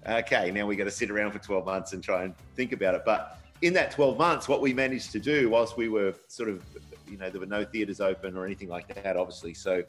okay, 0.06 0.50
now 0.50 0.66
we 0.66 0.76
got 0.76 0.84
to 0.84 0.90
sit 0.90 1.10
around 1.10 1.32
for 1.32 1.38
12 1.38 1.64
months 1.64 1.92
and 1.92 2.02
try 2.02 2.24
and 2.24 2.34
think 2.56 2.72
about 2.72 2.94
it. 2.94 3.02
But 3.04 3.38
in 3.62 3.72
that 3.74 3.90
12 3.92 4.18
months, 4.18 4.48
what 4.48 4.60
we 4.60 4.74
managed 4.74 5.12
to 5.12 5.20
do, 5.20 5.48
whilst 5.48 5.76
we 5.76 5.88
were 5.88 6.14
sort 6.28 6.48
of, 6.48 6.64
you 7.08 7.16
know, 7.16 7.30
there 7.30 7.40
were 7.40 7.46
no 7.46 7.64
theaters 7.64 8.00
open 8.00 8.36
or 8.36 8.44
anything 8.44 8.68
like 8.68 8.92
that, 9.02 9.16
obviously. 9.16 9.54
So 9.54 9.84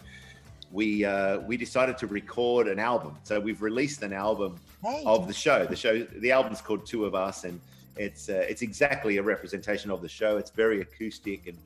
we 0.72 1.06
uh, 1.06 1.40
we 1.42 1.56
decided 1.56 1.98
to 2.00 2.08
record 2.08 2.68
an 2.68 2.80
album. 2.80 3.16
So 3.24 3.40
we've 3.40 3.62
released 3.62 4.02
an 4.02 4.14
album 4.14 4.60
hey. 4.84 5.04
of 5.06 5.28
the 5.28 5.34
show. 5.34 5.66
The 5.66 5.76
show, 5.76 6.04
the 6.04 6.32
album's 6.32 6.62
called 6.62 6.86
Two 6.86 7.06
of 7.06 7.16
Us, 7.16 7.44
and 7.44 7.60
it's 7.96 8.30
uh, 8.30 8.46
it's 8.50 8.62
exactly 8.62 9.18
a 9.18 9.24
representation 9.24 9.92
of 9.92 10.02
the 10.02 10.10
show. 10.10 10.38
It's 10.38 10.52
very 10.52 10.82
acoustic, 10.82 11.48
and 11.48 11.58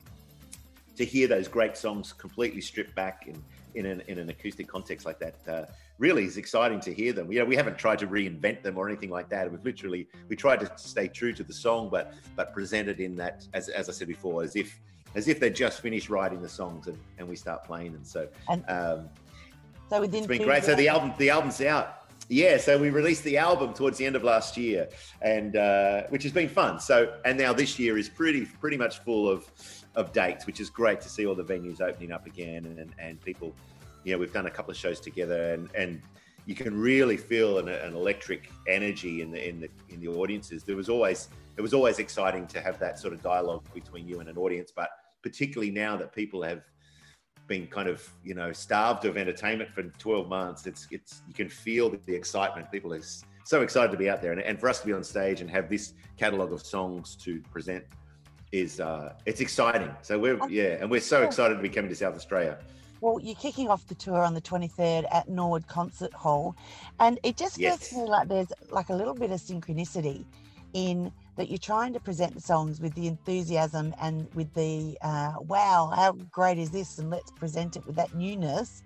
to 0.96 1.04
hear 1.04 1.26
those 1.26 1.48
great 1.48 1.76
songs 1.76 2.12
completely 2.12 2.60
stripped 2.60 2.94
back 2.94 3.26
and 3.26 3.42
in 3.74 3.86
an, 3.86 4.02
in 4.08 4.18
an 4.18 4.28
acoustic 4.28 4.66
context 4.66 5.06
like 5.06 5.18
that 5.18 5.34
uh, 5.48 5.64
really 5.98 6.24
is 6.24 6.36
exciting 6.36 6.80
to 6.80 6.94
hear 6.94 7.12
them. 7.12 7.30
You 7.30 7.40
know, 7.40 7.44
we 7.44 7.56
haven't 7.56 7.76
tried 7.76 7.98
to 8.00 8.06
reinvent 8.06 8.62
them 8.62 8.78
or 8.78 8.88
anything 8.88 9.10
like 9.10 9.28
that. 9.30 9.50
We've 9.50 9.64
literally 9.64 10.08
we 10.28 10.36
tried 10.36 10.60
to 10.60 10.70
stay 10.76 11.08
true 11.08 11.32
to 11.34 11.42
the 11.42 11.52
song, 11.52 11.88
but 11.90 12.14
but 12.36 12.52
presented 12.54 13.00
in 13.00 13.16
that 13.16 13.46
as, 13.52 13.68
as 13.68 13.88
I 13.88 13.92
said 13.92 14.08
before, 14.08 14.42
as 14.42 14.56
if 14.56 14.80
as 15.14 15.28
if 15.28 15.40
they 15.40 15.50
just 15.50 15.80
finished 15.80 16.08
writing 16.08 16.40
the 16.40 16.48
songs 16.48 16.86
and, 16.86 16.98
and 17.18 17.28
we 17.28 17.36
start 17.36 17.64
playing 17.64 17.92
them. 17.92 18.04
So 18.04 18.28
um, 18.68 19.08
so 19.90 20.00
within 20.00 20.18
it's 20.18 20.26
been 20.26 20.42
great. 20.42 20.64
So 20.64 20.74
the 20.74 20.88
album 20.88 21.12
the 21.18 21.30
album's 21.30 21.60
out. 21.60 21.94
Yeah, 22.30 22.58
so 22.58 22.76
we 22.76 22.90
released 22.90 23.24
the 23.24 23.38
album 23.38 23.72
towards 23.72 23.96
the 23.96 24.04
end 24.04 24.14
of 24.14 24.22
last 24.22 24.58
year, 24.58 24.88
and 25.22 25.56
uh, 25.56 26.02
which 26.10 26.22
has 26.24 26.32
been 26.32 26.48
fun. 26.48 26.78
So 26.78 27.14
and 27.24 27.38
now 27.38 27.54
this 27.54 27.78
year 27.78 27.96
is 27.96 28.08
pretty 28.08 28.44
pretty 28.44 28.76
much 28.76 28.98
full 28.98 29.28
of 29.28 29.50
of 29.96 30.12
dates, 30.12 30.46
which 30.46 30.60
is 30.60 30.70
great 30.70 31.00
to 31.00 31.08
see 31.08 31.26
all 31.26 31.34
the 31.34 31.44
venues 31.44 31.80
opening 31.80 32.12
up 32.12 32.26
again 32.26 32.66
and, 32.66 32.94
and 32.98 33.20
people. 33.20 33.54
You 34.08 34.14
know, 34.14 34.20
we've 34.20 34.32
done 34.32 34.46
a 34.46 34.50
couple 34.50 34.70
of 34.70 34.76
shows 34.78 35.00
together, 35.00 35.52
and, 35.52 35.68
and 35.74 36.00
you 36.46 36.54
can 36.54 36.80
really 36.80 37.18
feel 37.18 37.58
an, 37.58 37.68
an 37.68 37.94
electric 37.94 38.50
energy 38.66 39.20
in 39.20 39.30
the 39.30 39.48
in 39.48 39.60
the 39.60 39.68
in 39.90 40.00
the 40.00 40.08
audiences. 40.08 40.64
There 40.64 40.76
was 40.76 40.88
always 40.88 41.28
it 41.58 41.60
was 41.60 41.74
always 41.74 41.98
exciting 41.98 42.46
to 42.48 42.60
have 42.62 42.78
that 42.78 42.98
sort 42.98 43.12
of 43.12 43.22
dialogue 43.22 43.64
between 43.74 44.08
you 44.08 44.20
and 44.20 44.28
an 44.30 44.38
audience, 44.38 44.72
but 44.74 44.88
particularly 45.22 45.70
now 45.70 45.94
that 45.98 46.14
people 46.14 46.42
have 46.42 46.62
been 47.48 47.66
kind 47.66 47.86
of 47.86 48.08
you 48.24 48.34
know 48.34 48.50
starved 48.50 49.04
of 49.04 49.18
entertainment 49.18 49.70
for 49.70 49.82
12 49.82 50.28
months 50.28 50.66
it's 50.66 50.86
it's 50.90 51.22
you 51.26 51.32
can 51.32 51.48
feel 51.48 51.88
the, 51.88 52.14
excitement 52.14 52.70
people 52.70 52.92
are 52.92 53.00
so 53.44 53.62
excited 53.62 53.90
to 53.90 53.96
be 53.96 54.10
out 54.10 54.20
there 54.20 54.32
and, 54.32 54.42
and 54.42 54.60
for 54.60 54.68
us 54.68 54.80
to 54.80 54.86
be 54.86 54.92
on 54.92 55.02
stage 55.02 55.40
and 55.40 55.50
have 55.50 55.70
this 55.70 55.94
catalog 56.18 56.52
of 56.52 56.60
songs 56.60 57.16
to 57.16 57.40
present 57.50 57.82
is 58.52 58.80
uh, 58.80 59.12
it's 59.26 59.40
exciting. 59.40 59.90
So 60.02 60.18
we're 60.18 60.38
yeah, 60.48 60.78
and 60.80 60.90
we're 60.90 61.00
so 61.00 61.22
excited 61.22 61.56
to 61.56 61.62
be 61.62 61.68
coming 61.68 61.90
to 61.90 61.96
South 61.96 62.16
Australia. 62.16 62.58
Well, 63.00 63.20
you're 63.20 63.36
kicking 63.36 63.68
off 63.68 63.86
the 63.86 63.94
tour 63.94 64.22
on 64.22 64.34
the 64.34 64.40
23rd 64.40 65.06
at 65.12 65.28
Norwood 65.28 65.66
Concert 65.66 66.12
Hall, 66.12 66.56
and 66.98 67.18
it 67.22 67.36
just 67.36 67.56
feels 67.56 67.80
yes. 67.80 67.90
to 67.90 67.96
me 67.96 68.02
like 68.02 68.28
there's 68.28 68.52
like 68.70 68.88
a 68.88 68.94
little 68.94 69.14
bit 69.14 69.30
of 69.30 69.40
synchronicity 69.40 70.24
in 70.74 71.12
that 71.36 71.48
you're 71.48 71.58
trying 71.58 71.92
to 71.92 72.00
present 72.00 72.34
the 72.34 72.40
songs 72.40 72.80
with 72.80 72.94
the 72.94 73.06
enthusiasm 73.06 73.94
and 74.00 74.26
with 74.34 74.52
the 74.54 74.98
uh, 75.02 75.34
wow, 75.46 75.92
how 75.94 76.12
great 76.12 76.58
is 76.58 76.70
this, 76.70 76.98
and 76.98 77.10
let's 77.10 77.30
present 77.30 77.76
it 77.76 77.86
with 77.86 77.96
that 77.96 78.14
newness. 78.14 78.82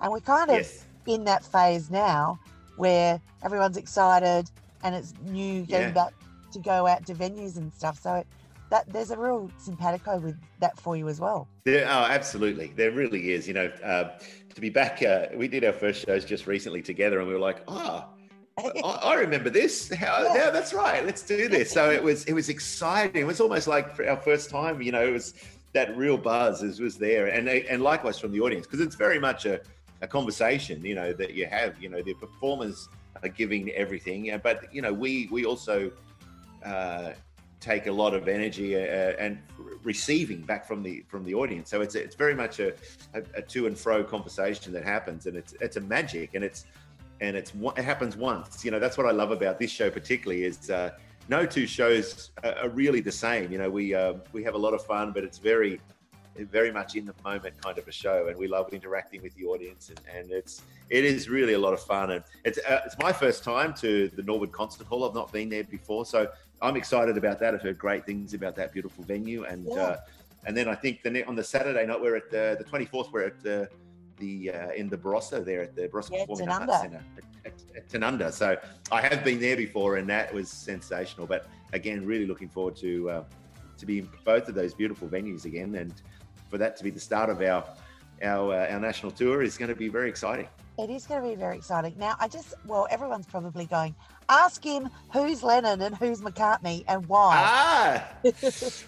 And 0.00 0.12
we're 0.12 0.20
kind 0.20 0.50
of 0.50 0.56
yes. 0.56 0.84
in 1.06 1.24
that 1.24 1.44
phase 1.44 1.90
now 1.90 2.38
where 2.76 3.20
everyone's 3.44 3.76
excited 3.76 4.50
and 4.82 4.94
it's 4.94 5.14
new, 5.26 5.62
getting 5.62 5.88
yeah. 5.88 6.06
back 6.06 6.12
to 6.52 6.58
go 6.58 6.86
out 6.86 7.06
to 7.06 7.14
venues 7.14 7.56
and 7.56 7.72
stuff. 7.72 8.00
So 8.00 8.14
it, 8.16 8.26
that 8.72 8.90
there's 8.90 9.10
a 9.10 9.18
real 9.18 9.50
simpatico 9.58 10.18
with 10.18 10.34
that 10.58 10.80
for 10.80 10.96
you 10.96 11.06
as 11.10 11.20
well. 11.20 11.46
There, 11.64 11.84
oh, 11.84 12.06
absolutely. 12.08 12.72
There 12.74 12.90
really 12.90 13.32
is. 13.32 13.46
You 13.46 13.52
know, 13.52 13.66
uh, 13.84 14.18
to 14.54 14.60
be 14.62 14.70
back, 14.70 15.02
uh, 15.02 15.26
we 15.34 15.46
did 15.46 15.62
our 15.62 15.74
first 15.74 16.06
shows 16.06 16.24
just 16.24 16.46
recently 16.46 16.80
together, 16.80 17.18
and 17.18 17.28
we 17.28 17.34
were 17.34 17.40
like, 17.40 17.62
oh. 17.68 18.06
I, 18.58 18.62
I 19.02 19.14
remember 19.14 19.50
this. 19.50 19.92
How, 19.92 20.22
yeah. 20.22 20.34
yeah, 20.34 20.50
that's 20.50 20.72
right. 20.72 21.04
Let's 21.04 21.22
do 21.22 21.48
this. 21.48 21.70
So 21.70 21.90
it 21.90 22.02
was 22.02 22.24
it 22.24 22.32
was 22.32 22.48
exciting. 22.48 23.20
It 23.20 23.26
was 23.26 23.40
almost 23.40 23.66
like 23.66 23.94
for 23.94 24.08
our 24.08 24.16
first 24.16 24.48
time. 24.48 24.80
You 24.80 24.92
know, 24.92 25.06
it 25.06 25.12
was 25.12 25.34
that 25.74 25.94
real 25.96 26.16
buzz 26.16 26.62
is, 26.62 26.80
was 26.80 26.96
there, 26.96 27.26
and 27.26 27.48
and 27.48 27.82
likewise 27.82 28.18
from 28.18 28.32
the 28.32 28.40
audience 28.40 28.66
because 28.66 28.80
it's 28.80 28.94
very 28.94 29.18
much 29.18 29.46
a, 29.46 29.60
a 30.02 30.06
conversation. 30.06 30.84
You 30.84 30.94
know 30.94 31.12
that 31.14 31.32
you 31.32 31.46
have. 31.46 31.82
You 31.82 31.88
know 31.88 32.02
the 32.02 32.14
performers 32.14 32.88
are 33.22 33.30
giving 33.30 33.70
everything, 33.70 34.38
but 34.42 34.72
you 34.74 34.82
know 34.82 34.92
we 34.92 35.28
we 35.30 35.46
also 35.46 35.90
uh, 36.62 37.12
take 37.62 37.86
a 37.86 37.92
lot 37.92 38.12
of 38.12 38.28
energy 38.28 38.76
uh, 38.76 38.80
and 39.18 39.38
receiving 39.82 40.42
back 40.42 40.66
from 40.66 40.82
the 40.82 41.04
from 41.08 41.24
the 41.24 41.34
audience. 41.34 41.70
So 41.70 41.80
it's 41.80 41.94
it's 41.94 42.16
very 42.16 42.34
much 42.34 42.60
a, 42.60 42.74
a, 43.14 43.22
a, 43.36 43.42
to 43.42 43.66
and 43.66 43.78
fro 43.78 44.04
conversation 44.04 44.72
that 44.72 44.84
happens, 44.84 45.26
and 45.26 45.36
it's 45.36 45.54
it's 45.60 45.76
a 45.76 45.80
magic, 45.80 46.34
and 46.34 46.44
it's 46.44 46.66
and 47.20 47.36
it's 47.36 47.52
it 47.76 47.84
happens 47.84 48.16
once. 48.16 48.64
You 48.64 48.72
know 48.72 48.80
that's 48.80 48.98
what 48.98 49.06
I 49.06 49.12
love 49.12 49.30
about 49.30 49.58
this 49.58 49.70
show 49.70 49.90
particularly 49.90 50.44
is 50.44 50.70
uh, 50.70 50.90
no 51.28 51.46
two 51.46 51.66
shows 51.66 52.30
are, 52.42 52.54
are, 52.58 52.68
really 52.68 53.00
the 53.00 53.12
same. 53.12 53.50
You 53.50 53.58
know 53.58 53.70
we 53.70 53.94
uh, 53.94 54.14
we 54.32 54.42
have 54.42 54.54
a 54.54 54.58
lot 54.58 54.74
of 54.74 54.84
fun, 54.84 55.12
but 55.12 55.24
it's 55.24 55.38
very 55.38 55.80
very 56.36 56.72
much 56.72 56.94
in 56.96 57.06
the 57.06 57.14
moment 57.24 57.60
kind 57.62 57.78
of 57.78 57.86
a 57.86 57.92
show, 57.92 58.28
and 58.28 58.36
we 58.36 58.48
love 58.48 58.72
interacting 58.72 59.22
with 59.22 59.34
the 59.34 59.44
audience, 59.44 59.90
and, 59.90 60.00
and 60.14 60.30
it's 60.30 60.62
it 60.90 61.04
is 61.04 61.28
really 61.28 61.54
a 61.54 61.58
lot 61.58 61.72
of 61.72 61.80
fun, 61.80 62.10
and 62.12 62.24
it's 62.44 62.58
uh, 62.58 62.80
it's 62.84 62.98
my 62.98 63.12
first 63.12 63.44
time 63.44 63.74
to 63.74 64.08
the 64.08 64.22
Norwood 64.22 64.52
Concert 64.52 64.86
Hall. 64.86 65.04
I've 65.04 65.14
not 65.14 65.32
been 65.32 65.48
there 65.48 65.64
before, 65.64 66.06
so 66.06 66.28
I'm 66.60 66.76
excited 66.76 67.16
about 67.16 67.38
that. 67.40 67.54
I've 67.54 67.62
heard 67.62 67.78
great 67.78 68.06
things 68.06 68.34
about 68.34 68.56
that 68.56 68.72
beautiful 68.72 69.04
venue, 69.04 69.44
and 69.44 69.66
yeah. 69.66 69.74
uh, 69.74 69.96
and 70.46 70.56
then 70.56 70.68
I 70.68 70.74
think 70.74 71.02
the 71.02 71.26
on 71.26 71.34
the 71.34 71.44
Saturday 71.44 71.86
night 71.86 72.00
we're 72.00 72.16
at 72.16 72.30
the, 72.30 72.56
the 72.58 72.64
24th. 72.64 73.12
We're 73.12 73.26
at 73.26 73.42
the 73.42 73.68
the 74.18 74.50
uh, 74.50 74.70
in 74.70 74.88
the 74.88 74.96
Barossa 74.96 75.44
there 75.44 75.62
at 75.62 75.74
the 75.74 75.88
Barossa 75.88 76.12
yeah, 76.12 76.20
Performing 76.20 76.48
Arts 76.48 76.80
Centre 76.80 77.02
at, 77.44 77.52
at, 77.76 77.88
Tanunda. 77.88 78.32
So 78.32 78.56
I 78.90 79.00
have 79.02 79.24
been 79.24 79.40
there 79.40 79.56
before, 79.56 79.96
and 79.96 80.08
that 80.08 80.32
was 80.32 80.48
sensational. 80.48 81.26
But 81.26 81.46
again, 81.72 82.06
really 82.06 82.26
looking 82.26 82.48
forward 82.48 82.76
to 82.76 83.10
uh, 83.10 83.24
to 83.78 83.86
be 83.86 83.98
in 83.98 84.08
both 84.24 84.48
of 84.48 84.54
those 84.54 84.74
beautiful 84.74 85.08
venues 85.08 85.44
again, 85.44 85.74
and 85.74 85.92
for 86.52 86.58
that 86.58 86.76
to 86.76 86.84
be 86.84 86.90
the 86.90 87.00
start 87.00 87.30
of 87.30 87.40
our 87.40 87.64
our 88.22 88.54
uh, 88.54 88.72
our 88.72 88.78
national 88.78 89.10
tour 89.10 89.42
is 89.42 89.56
going 89.56 89.70
to 89.70 89.74
be 89.74 89.88
very 89.88 90.08
exciting. 90.08 90.46
It 90.78 90.90
is 90.90 91.06
going 91.06 91.22
to 91.22 91.28
be 91.28 91.34
very 91.34 91.56
exciting. 91.56 91.94
Now, 91.98 92.14
I 92.18 92.28
just, 92.28 92.54
well, 92.66 92.86
everyone's 92.90 93.26
probably 93.26 93.66
going, 93.66 93.94
ask 94.30 94.64
him 94.64 94.88
who's 95.12 95.42
Lennon 95.42 95.82
and 95.82 95.94
who's 95.94 96.22
McCartney 96.22 96.82
and 96.88 97.06
why. 97.06 97.34
Ah, 97.36 98.08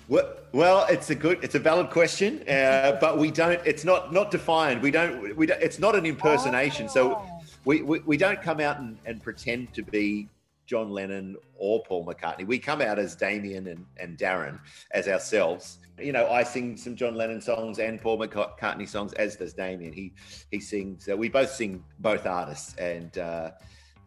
well, 0.52 0.86
it's 0.88 1.10
a 1.10 1.14
good, 1.14 1.44
it's 1.44 1.54
a 1.54 1.58
valid 1.58 1.90
question, 1.90 2.42
uh, 2.48 2.96
but 3.02 3.18
we 3.18 3.30
don't, 3.30 3.60
it's 3.66 3.84
not 3.84 4.12
not 4.12 4.30
defined. 4.30 4.80
We 4.80 4.90
don't, 4.90 5.36
we 5.36 5.46
don't, 5.46 5.60
it's 5.60 5.78
not 5.78 5.94
an 5.94 6.06
impersonation. 6.06 6.86
Oh. 6.86 6.94
So 6.96 7.26
we, 7.64 7.82
we, 7.82 7.98
we 8.00 8.16
don't 8.16 8.40
come 8.40 8.60
out 8.60 8.78
and, 8.78 8.96
and 9.04 9.22
pretend 9.22 9.74
to 9.74 9.82
be 9.82 10.28
John 10.66 10.90
Lennon 10.90 11.36
or 11.56 11.82
Paul 11.82 12.06
McCartney. 12.06 12.46
We 12.46 12.58
come 12.58 12.80
out 12.80 12.98
as 12.98 13.14
Damien 13.14 13.66
and, 13.66 13.86
and 13.98 14.18
Darren 14.18 14.58
as 14.92 15.08
ourselves 15.08 15.78
you 15.98 16.12
know, 16.12 16.28
I 16.28 16.42
sing 16.42 16.76
some 16.76 16.96
John 16.96 17.14
Lennon 17.14 17.40
songs 17.40 17.78
and 17.78 18.00
Paul 18.00 18.18
McCartney 18.18 18.88
songs, 18.88 19.12
as 19.14 19.36
does 19.36 19.52
Damien. 19.52 19.92
He 19.92 20.12
he 20.50 20.58
sings. 20.58 21.08
Uh, 21.08 21.16
we 21.16 21.28
both 21.28 21.50
sing 21.50 21.84
both 22.00 22.26
artists, 22.26 22.74
and 22.76 23.16
uh, 23.16 23.52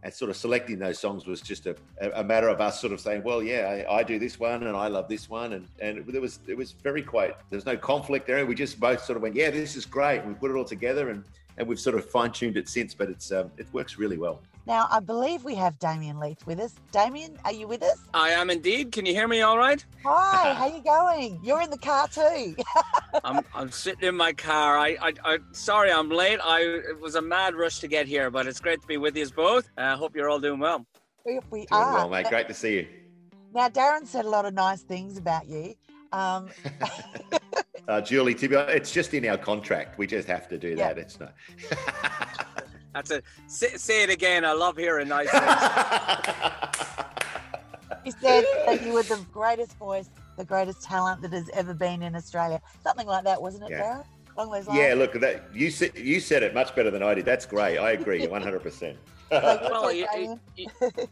and 0.03 0.13
sort 0.13 0.29
of 0.29 0.37
selecting 0.37 0.79
those 0.79 0.99
songs 0.99 1.25
was 1.25 1.41
just 1.41 1.65
a, 1.65 1.75
a 2.13 2.23
matter 2.23 2.49
of 2.49 2.61
us 2.61 2.79
sort 2.79 2.93
of 2.93 2.99
saying, 2.99 3.23
well, 3.23 3.41
yeah, 3.41 3.83
I, 3.89 3.97
I, 3.99 4.03
do 4.03 4.19
this 4.19 4.39
one 4.39 4.63
and 4.63 4.77
I 4.77 4.87
love 4.87 5.07
this 5.07 5.29
one, 5.29 5.53
and 5.53 5.67
and 5.79 6.05
there 6.07 6.21
was 6.21 6.39
it 6.47 6.57
was 6.57 6.73
very 6.73 7.01
quite. 7.01 7.35
There's 7.49 7.65
no 7.65 7.77
conflict 7.77 8.27
there. 8.27 8.45
We 8.45 8.55
just 8.55 8.79
both 8.79 9.03
sort 9.03 9.15
of 9.15 9.23
went, 9.23 9.35
yeah, 9.35 9.49
this 9.49 9.75
is 9.75 9.85
great. 9.85 10.19
And 10.19 10.27
we 10.27 10.33
put 10.33 10.51
it 10.51 10.55
all 10.55 10.65
together, 10.65 11.09
and 11.09 11.23
and 11.57 11.67
we've 11.67 11.79
sort 11.79 11.95
of 11.95 12.09
fine 12.09 12.31
tuned 12.31 12.57
it 12.57 12.67
since, 12.67 12.93
but 12.93 13.09
it's 13.09 13.31
um, 13.31 13.49
it 13.57 13.67
works 13.73 13.97
really 13.97 14.17
well. 14.17 14.41
Now, 14.67 14.85
I 14.91 14.99
believe 14.99 15.45
we 15.45 15.55
have 15.55 15.79
Damien 15.79 16.19
Leith 16.19 16.45
with 16.45 16.59
us. 16.59 16.75
Damien, 16.91 17.39
are 17.45 17.53
you 17.53 17.69
with 17.69 17.81
us? 17.81 17.99
I 18.13 18.31
am 18.31 18.49
indeed. 18.49 18.91
Can 18.91 19.05
you 19.05 19.13
hear 19.13 19.25
me 19.29 19.39
all 19.41 19.57
right? 19.57 19.83
Hi, 20.03 20.53
how 20.55 20.67
you 20.67 20.83
going? 20.83 21.39
You're 21.41 21.61
in 21.61 21.69
the 21.69 21.77
car 21.77 22.09
too. 22.09 22.53
I'm, 23.23 23.45
I'm 23.55 23.71
sitting 23.71 24.09
in 24.09 24.17
my 24.17 24.33
car. 24.33 24.77
I, 24.77 24.97
I, 25.01 25.13
I, 25.23 25.37
sorry 25.53 25.89
I'm 25.89 26.09
late. 26.09 26.41
I 26.43 26.59
it 26.89 26.99
was 26.99 27.15
a 27.15 27.21
mad 27.21 27.55
rush 27.55 27.79
to 27.79 27.87
get 27.87 28.07
here, 28.07 28.29
but 28.29 28.45
it's 28.45 28.59
great 28.59 28.81
to 28.81 28.87
be 28.87 28.97
with 28.97 29.15
you 29.15 29.29
both. 29.29 29.69
I 29.77 29.91
uh, 29.91 29.95
hope 29.95 30.17
you're 30.17 30.29
all 30.29 30.41
doing 30.41 30.59
well. 30.59 30.85
We, 31.25 31.39
we 31.49 31.59
Doing 31.59 31.81
are. 31.81 31.93
well, 31.93 32.09
mate. 32.09 32.27
Great 32.27 32.49
to 32.49 32.53
see 32.53 32.75
you. 32.75 32.87
Now, 33.53 33.69
Darren 33.69 34.05
said 34.05 34.25
a 34.25 34.29
lot 34.29 34.43
of 34.45 34.53
nice 34.53 34.81
things 34.81 35.17
about 35.17 35.47
you. 35.47 35.75
Um, 36.11 36.49
Uh, 37.87 38.01
Julie, 38.01 38.35
to 38.35 38.49
be 38.49 38.55
honest, 38.57 38.75
it's 38.75 38.91
just 38.91 39.13
in 39.13 39.25
our 39.27 39.37
contract. 39.37 39.97
We 39.97 40.07
just 40.07 40.27
have 40.27 40.49
to 40.49 40.57
do 40.57 40.69
Yeah. 40.69 40.93
that. 40.93 40.97
It's 40.97 41.19
not. 41.21 41.33
That's 42.97 43.11
it. 43.11 43.23
Say, 43.47 43.77
say 43.77 44.03
it 44.03 44.09
again. 44.09 44.43
I 44.43 44.53
love 44.53 44.75
hearing 44.75 45.07
nice 45.09 45.29
things. 45.29 45.43
he 48.03 48.09
said 48.11 48.43
that 48.65 48.81
you 48.83 48.93
were 48.93 49.03
the 49.03 49.23
greatest 49.31 49.77
voice, 49.77 50.09
the 50.37 50.43
greatest 50.45 50.81
talent 50.81 51.21
that 51.21 51.31
has 51.31 51.47
ever 51.53 51.73
been 51.75 52.01
in 52.01 52.15
Australia. 52.15 52.59
Something 52.83 53.05
like 53.07 53.23
that, 53.25 53.39
wasn't 53.41 53.65
it, 53.65 53.71
Yeah. 53.71 53.83
Darren? 53.83 54.03
Along 54.35 54.51
those 54.51 54.67
lines. 54.67 54.79
yeah, 54.79 54.93
look, 54.95 55.13
that 55.13 55.43
you 55.53 55.69
said 55.71 55.95
you 55.97 56.19
said 56.19 56.43
it 56.43 56.53
much 56.53 56.75
better 56.75 56.91
than 56.91 57.01
I 57.01 57.15
did. 57.15 57.25
That's 57.25 57.45
great. 57.47 57.77
I 57.79 57.91
agree, 57.91 58.27
one 58.27 58.41
hundred 58.41 58.61
percent. 58.63 58.97
Well, 59.31 59.91
you, 59.91 60.07
you- 60.15 60.39
you- 60.55 60.67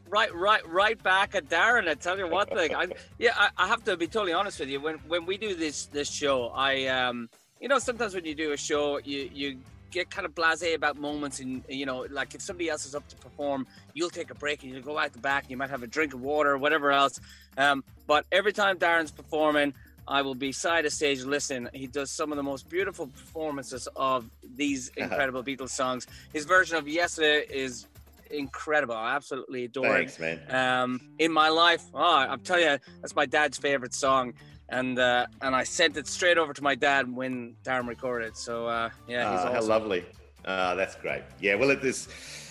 right, 0.10 0.34
right, 0.34 0.65
right 0.70 1.01
back 1.04 1.36
at 1.36 1.50
Darren. 1.50 1.88
I 1.89 1.96
tell 1.96 2.18
you 2.18 2.27
what, 2.30 2.48
thing. 2.50 2.74
I, 2.74 2.88
yeah, 3.20 3.34
I, 3.36 3.50
I 3.58 3.68
have 3.68 3.84
to 3.86 3.98
be 3.98 4.08
totally 4.08 4.32
honest 4.34 4.58
with 4.60 4.70
you. 4.70 4.80
When 4.80 4.96
when 5.08 5.25
we 5.25 5.38
do 5.38 5.54
this 5.56 5.88
this 5.88 6.10
show, 6.10 6.48
I 6.56 6.86
um, 6.86 7.30
you 7.60 7.68
know, 7.68 7.77
sometimes 7.80 8.13
when 8.15 8.24
you 8.25 8.34
do 8.36 8.51
a 8.54 8.58
show, 8.58 9.00
you 9.04 9.30
you 9.34 9.58
get 9.96 10.10
kind 10.12 10.25
of 10.25 10.36
blasé 10.36 10.75
about 10.75 10.98
moments, 10.98 11.40
and 11.40 11.64
you 11.70 11.86
know, 11.86 12.06
like 12.12 12.36
if 12.36 12.42
somebody 12.42 12.70
else 12.70 12.86
is 12.86 12.94
up 12.94 13.08
to 13.08 13.16
perform, 13.16 13.66
you'll 13.94 14.10
take 14.10 14.30
a 14.30 14.36
break 14.36 14.62
and 14.64 14.72
you'll 14.72 14.84
go 14.84 14.98
out 14.98 15.14
the 15.14 15.20
back. 15.20 15.44
And 15.44 15.52
You 15.52 15.58
might 15.58 15.70
have 15.70 15.84
a 15.84 15.88
drink 15.88 16.14
of 16.14 16.22
water 16.22 16.52
or 16.52 16.58
whatever 16.58 16.92
else. 16.92 17.20
Um, 17.58 17.84
but 18.06 18.25
every 18.32 18.54
time 18.54 18.78
Darren's 18.78 19.12
performing. 19.12 19.74
I 20.08 20.22
will 20.22 20.36
be 20.36 20.52
side 20.52 20.86
of 20.86 20.94
stage 20.94 21.24
listening. 21.24 21.68
He 21.74 21.88
does 21.88 22.12
some 22.12 22.32
of 22.32 22.36
the 22.36 22.44
most 22.44 22.70
beautiful 22.70 23.08
performances 23.08 23.88
of 23.96 24.30
these 24.56 24.90
incredible 24.98 25.42
Beatles 25.44 25.70
songs. 25.72 26.06
His 26.32 26.46
version 26.46 26.78
of 26.78 26.88
Yesterday 26.88 27.44
is 27.50 27.88
incredible. 28.30 28.94
I 28.94 29.16
absolutely 29.16 29.66
adore 29.66 29.98
it. 29.98 30.12
Thanks, 30.12 30.20
man. 30.20 30.40
Um, 30.50 31.02
in 31.18 31.32
my 31.32 31.50
life, 31.50 31.84
oh, 31.92 32.00
I'll 32.00 32.38
tell 32.38 32.60
you, 32.60 32.78
that's 33.02 33.16
my 33.16 33.25
dad's 33.25 33.58
favorite 33.58 33.96
song, 33.96 34.36
and 34.69 34.98
uh, 35.00 35.27
and 35.41 35.55
I 35.55 35.63
sent 35.63 35.98
it 35.98 36.07
straight 36.07 36.38
over 36.38 36.53
to 36.53 36.63
my 36.63 36.75
dad 36.75 37.13
when 37.13 37.55
Darren 37.63 37.88
recorded. 37.88 38.36
So 38.36 38.67
uh, 38.67 38.89
yeah, 39.07 39.31
he's 39.31 39.41
Ah, 39.45 39.53
How 39.53 39.62
lovely. 39.62 40.05
Ah, 40.45 40.75
that's 40.75 40.95
great. 40.95 41.24
Yeah, 41.39 41.55
well, 41.55 41.69
it 41.72 41.84
is. 41.84 42.07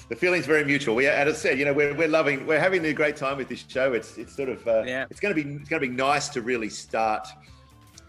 The 0.09 0.17
feeling's 0.17 0.45
very 0.47 0.65
mutual. 0.65 0.95
We, 0.95 1.07
as 1.07 1.35
I 1.35 1.39
said, 1.39 1.59
you 1.59 1.65
know, 1.65 1.73
we're, 1.73 1.95
we're 1.95 2.09
loving, 2.09 2.47
we're 2.47 2.61
having 2.61 2.85
a 2.85 2.93
great 2.93 3.17
time 3.17 3.39
with 3.39 3.49
this 3.49 3.65
show. 3.67 3.95
It's 3.95 4.19
it's 4.19 4.37
sort 4.37 4.49
of, 4.51 4.67
uh, 4.69 4.83
Yeah. 4.87 5.07
it's 5.11 5.21
going 5.21 5.35
to 5.35 5.43
be 5.43 5.49
it's 5.55 5.69
going 5.69 5.81
to 5.83 5.89
be 5.89 5.95
nice 5.95 6.29
to 6.31 6.43
really 6.43 6.69
start 6.69 7.27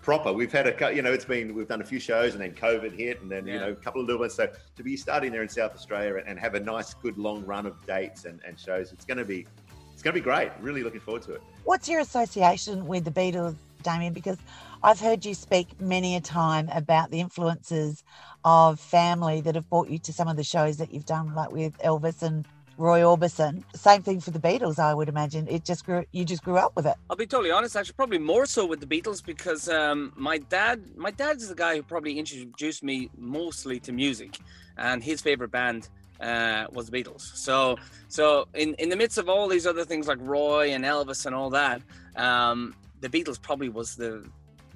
proper. 0.01 0.31
We've 0.33 0.51
had 0.51 0.67
a, 0.67 0.93
you 0.95 1.01
know, 1.01 1.13
it's 1.13 1.25
been 1.25 1.55
we've 1.55 1.67
done 1.67 1.81
a 1.81 1.85
few 1.85 2.00
shows 2.00 2.33
and 2.33 2.41
then 2.43 2.51
COVID 2.53 2.95
hit 2.95 3.21
and 3.21 3.31
then 3.31 3.47
you 3.47 3.57
know 3.59 3.69
a 3.71 3.75
couple 3.75 4.01
of 4.01 4.07
little 4.07 4.19
ones. 4.21 4.33
So 4.33 4.50
to 4.75 4.83
be 4.83 4.97
starting 4.97 5.31
there 5.31 5.41
in 5.41 5.50
South 5.50 5.74
Australia 5.74 6.15
and, 6.17 6.27
and 6.27 6.39
have 6.39 6.53
a 6.55 6.59
nice, 6.59 6.93
good 6.95 7.17
long 7.17 7.45
run 7.45 7.65
of 7.65 7.74
dates 7.88 8.25
and, 8.25 8.39
and 8.45 8.59
shows, 8.59 8.91
it's 8.91 9.05
going 9.05 9.17
to 9.17 9.25
be 9.25 9.47
it's 9.93 10.03
going 10.03 10.13
to 10.13 10.19
be 10.19 10.24
great. 10.24 10.51
Really 10.62 10.83
looking 10.83 11.00
forward 11.00 11.24
to 11.24 11.33
it. 11.35 11.41
What's 11.63 11.88
your 11.88 12.01
association 12.01 12.85
with 12.88 13.05
the 13.05 13.12
Beatles, 13.12 13.55
Damien? 13.86 14.12
Because 14.12 14.38
I've 14.84 15.00
heard 15.00 15.25
you 15.25 15.34
speak 15.34 15.80
many 15.80 16.18
a 16.18 16.22
time 16.22 16.68
about 16.74 17.12
the 17.12 17.22
influences 17.22 18.04
of 18.44 18.80
family 18.80 19.39
that 19.42 19.56
have 19.56 19.70
brought 19.70 19.89
you 19.89 19.98
to 20.00 20.12
some 20.12 20.27
of 20.27 20.36
the 20.36 20.44
shows 20.44 20.77
that 20.77 20.94
you've 20.94 21.06
done, 21.06 21.34
like 21.34 21.51
with 21.51 21.77
Elvis 21.80 22.22
and 22.22 22.46
Roy 22.77 23.01
Orbison. 23.01 23.63
Same 23.74 24.01
thing 24.01 24.20
for 24.20 24.32
the 24.32 24.39
Beatles, 24.39 24.80
I 24.80 24.94
would 24.94 25.08
imagine. 25.08 25.48
It 25.48 25.63
just 25.63 25.86
grew. 25.86 26.04
You 26.12 26.25
just 26.25 26.44
grew 26.44 26.58
up 26.58 26.75
with 26.75 26.86
it. 26.86 26.96
I'll 27.10 27.15
be 27.15 27.25
totally 27.25 27.51
honest. 27.51 27.75
Actually, 27.75 27.94
probably 27.94 28.18
more 28.18 28.46
so 28.46 28.65
with 28.65 28.80
the 28.80 28.86
Beatles 28.86 29.24
because 29.24 29.70
um, 29.70 30.12
my 30.15 30.38
dad, 30.38 30.84
my 30.98 31.12
dad's 31.12 31.48
the 31.48 31.56
guy 31.56 31.75
who 31.77 31.84
probably 31.84 32.20
introduced 32.20 32.84
me 32.84 33.10
mostly 33.18 33.80
to 33.82 33.92
music, 33.92 34.38
and 34.77 35.04
his 35.04 35.22
favorite 35.22 35.51
band 35.51 35.89
uh, 36.20 36.65
was 36.72 36.89
the 36.89 37.04
Beatles. 37.04 37.22
So, 37.36 37.77
so 38.10 38.48
in 38.54 38.74
in 38.75 38.89
the 38.89 38.96
midst 38.98 39.18
of 39.18 39.30
all 39.30 39.48
these 39.48 39.65
other 39.65 39.86
things 39.86 40.08
like 40.08 40.20
Roy 40.22 40.72
and 40.72 40.84
Elvis 40.84 41.25
and 41.25 41.34
all 41.34 41.50
that, 41.51 41.82
um, 42.15 42.75
the 43.01 43.09
Beatles 43.09 43.41
probably 43.41 43.69
was 43.69 43.95
the 43.95 44.27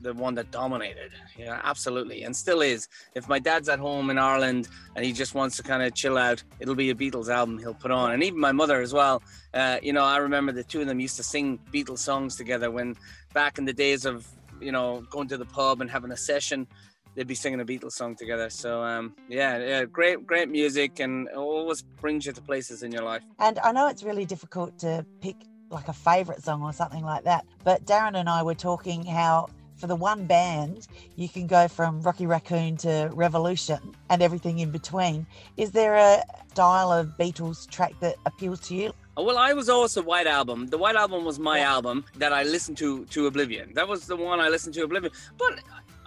the 0.01 0.13
one 0.13 0.33
that 0.35 0.51
dominated. 0.51 1.11
Yeah, 1.37 1.59
absolutely, 1.63 2.23
and 2.23 2.35
still 2.35 2.61
is. 2.61 2.87
If 3.15 3.27
my 3.27 3.39
dad's 3.39 3.69
at 3.69 3.79
home 3.79 4.09
in 4.09 4.17
Ireland 4.17 4.67
and 4.95 5.05
he 5.05 5.11
just 5.11 5.35
wants 5.35 5.57
to 5.57 5.63
kind 5.63 5.83
of 5.83 5.93
chill 5.93 6.17
out, 6.17 6.43
it'll 6.59 6.75
be 6.75 6.89
a 6.89 6.95
Beatles 6.95 7.29
album 7.29 7.57
he'll 7.59 7.73
put 7.73 7.91
on, 7.91 8.11
and 8.11 8.23
even 8.23 8.39
my 8.39 8.51
mother 8.51 8.81
as 8.81 8.93
well. 8.93 9.21
Uh, 9.53 9.77
you 9.81 9.93
know, 9.93 10.03
I 10.03 10.17
remember 10.17 10.51
the 10.51 10.63
two 10.63 10.81
of 10.81 10.87
them 10.87 10.99
used 10.99 11.17
to 11.17 11.23
sing 11.23 11.59
Beatles 11.73 11.99
songs 11.99 12.35
together 12.35 12.71
when 12.71 12.95
back 13.33 13.57
in 13.57 13.65
the 13.65 13.73
days 13.73 14.05
of 14.05 14.27
you 14.61 14.71
know 14.71 15.05
going 15.09 15.27
to 15.29 15.37
the 15.37 15.45
pub 15.45 15.81
and 15.81 15.89
having 15.89 16.11
a 16.11 16.17
session. 16.17 16.67
They'd 17.15 17.27
be 17.27 17.35
singing 17.35 17.59
a 17.59 17.65
Beatles 17.65 17.93
song 17.93 18.15
together. 18.15 18.49
So 18.49 18.83
um, 18.83 19.15
yeah, 19.27 19.57
yeah, 19.57 19.85
great, 19.85 20.25
great 20.25 20.49
music, 20.49 20.99
and 20.99 21.27
always 21.29 21.81
brings 21.81 22.25
you 22.25 22.31
to 22.31 22.41
places 22.41 22.83
in 22.83 22.91
your 22.91 23.03
life. 23.03 23.23
And 23.39 23.59
I 23.59 23.71
know 23.71 23.87
it's 23.87 24.03
really 24.03 24.25
difficult 24.25 24.77
to 24.79 25.05
pick 25.19 25.35
like 25.69 25.87
a 25.87 25.93
favorite 25.93 26.43
song 26.43 26.61
or 26.61 26.73
something 26.73 27.03
like 27.03 27.23
that. 27.23 27.45
But 27.63 27.85
Darren 27.85 28.17
and 28.17 28.29
I 28.29 28.43
were 28.43 28.55
talking 28.55 29.05
how 29.05 29.49
for 29.79 29.87
the 29.87 29.95
one 29.95 30.25
band, 30.25 30.87
you 31.15 31.29
can 31.29 31.47
go 31.47 31.67
from 31.67 32.01
Rocky 32.01 32.25
Raccoon 32.25 32.75
to 32.77 33.09
Revolution 33.13 33.79
and 34.09 34.21
everything 34.21 34.59
in 34.59 34.71
between. 34.71 35.25
Is 35.55 35.71
there 35.71 35.95
a 35.95 36.21
style 36.51 36.91
of 36.91 37.07
Beatles 37.17 37.67
track 37.69 37.93
that 38.01 38.15
appeals 38.25 38.59
to 38.67 38.75
you? 38.75 38.93
Oh, 39.15 39.23
Well, 39.23 39.37
I 39.37 39.53
was 39.53 39.69
always 39.69 39.93
the 39.93 40.01
White 40.01 40.27
Album. 40.27 40.67
The 40.67 40.77
White 40.77 40.95
Album 40.95 41.23
was 41.23 41.39
my 41.39 41.59
album 41.59 42.03
that 42.17 42.33
I 42.33 42.43
listened 42.43 42.77
to 42.79 43.05
to 43.05 43.27
oblivion. 43.27 43.73
That 43.73 43.87
was 43.87 44.05
the 44.05 44.17
one 44.17 44.39
I 44.39 44.49
listened 44.49 44.75
to 44.75 44.83
oblivion. 44.83 45.13
But 45.37 45.59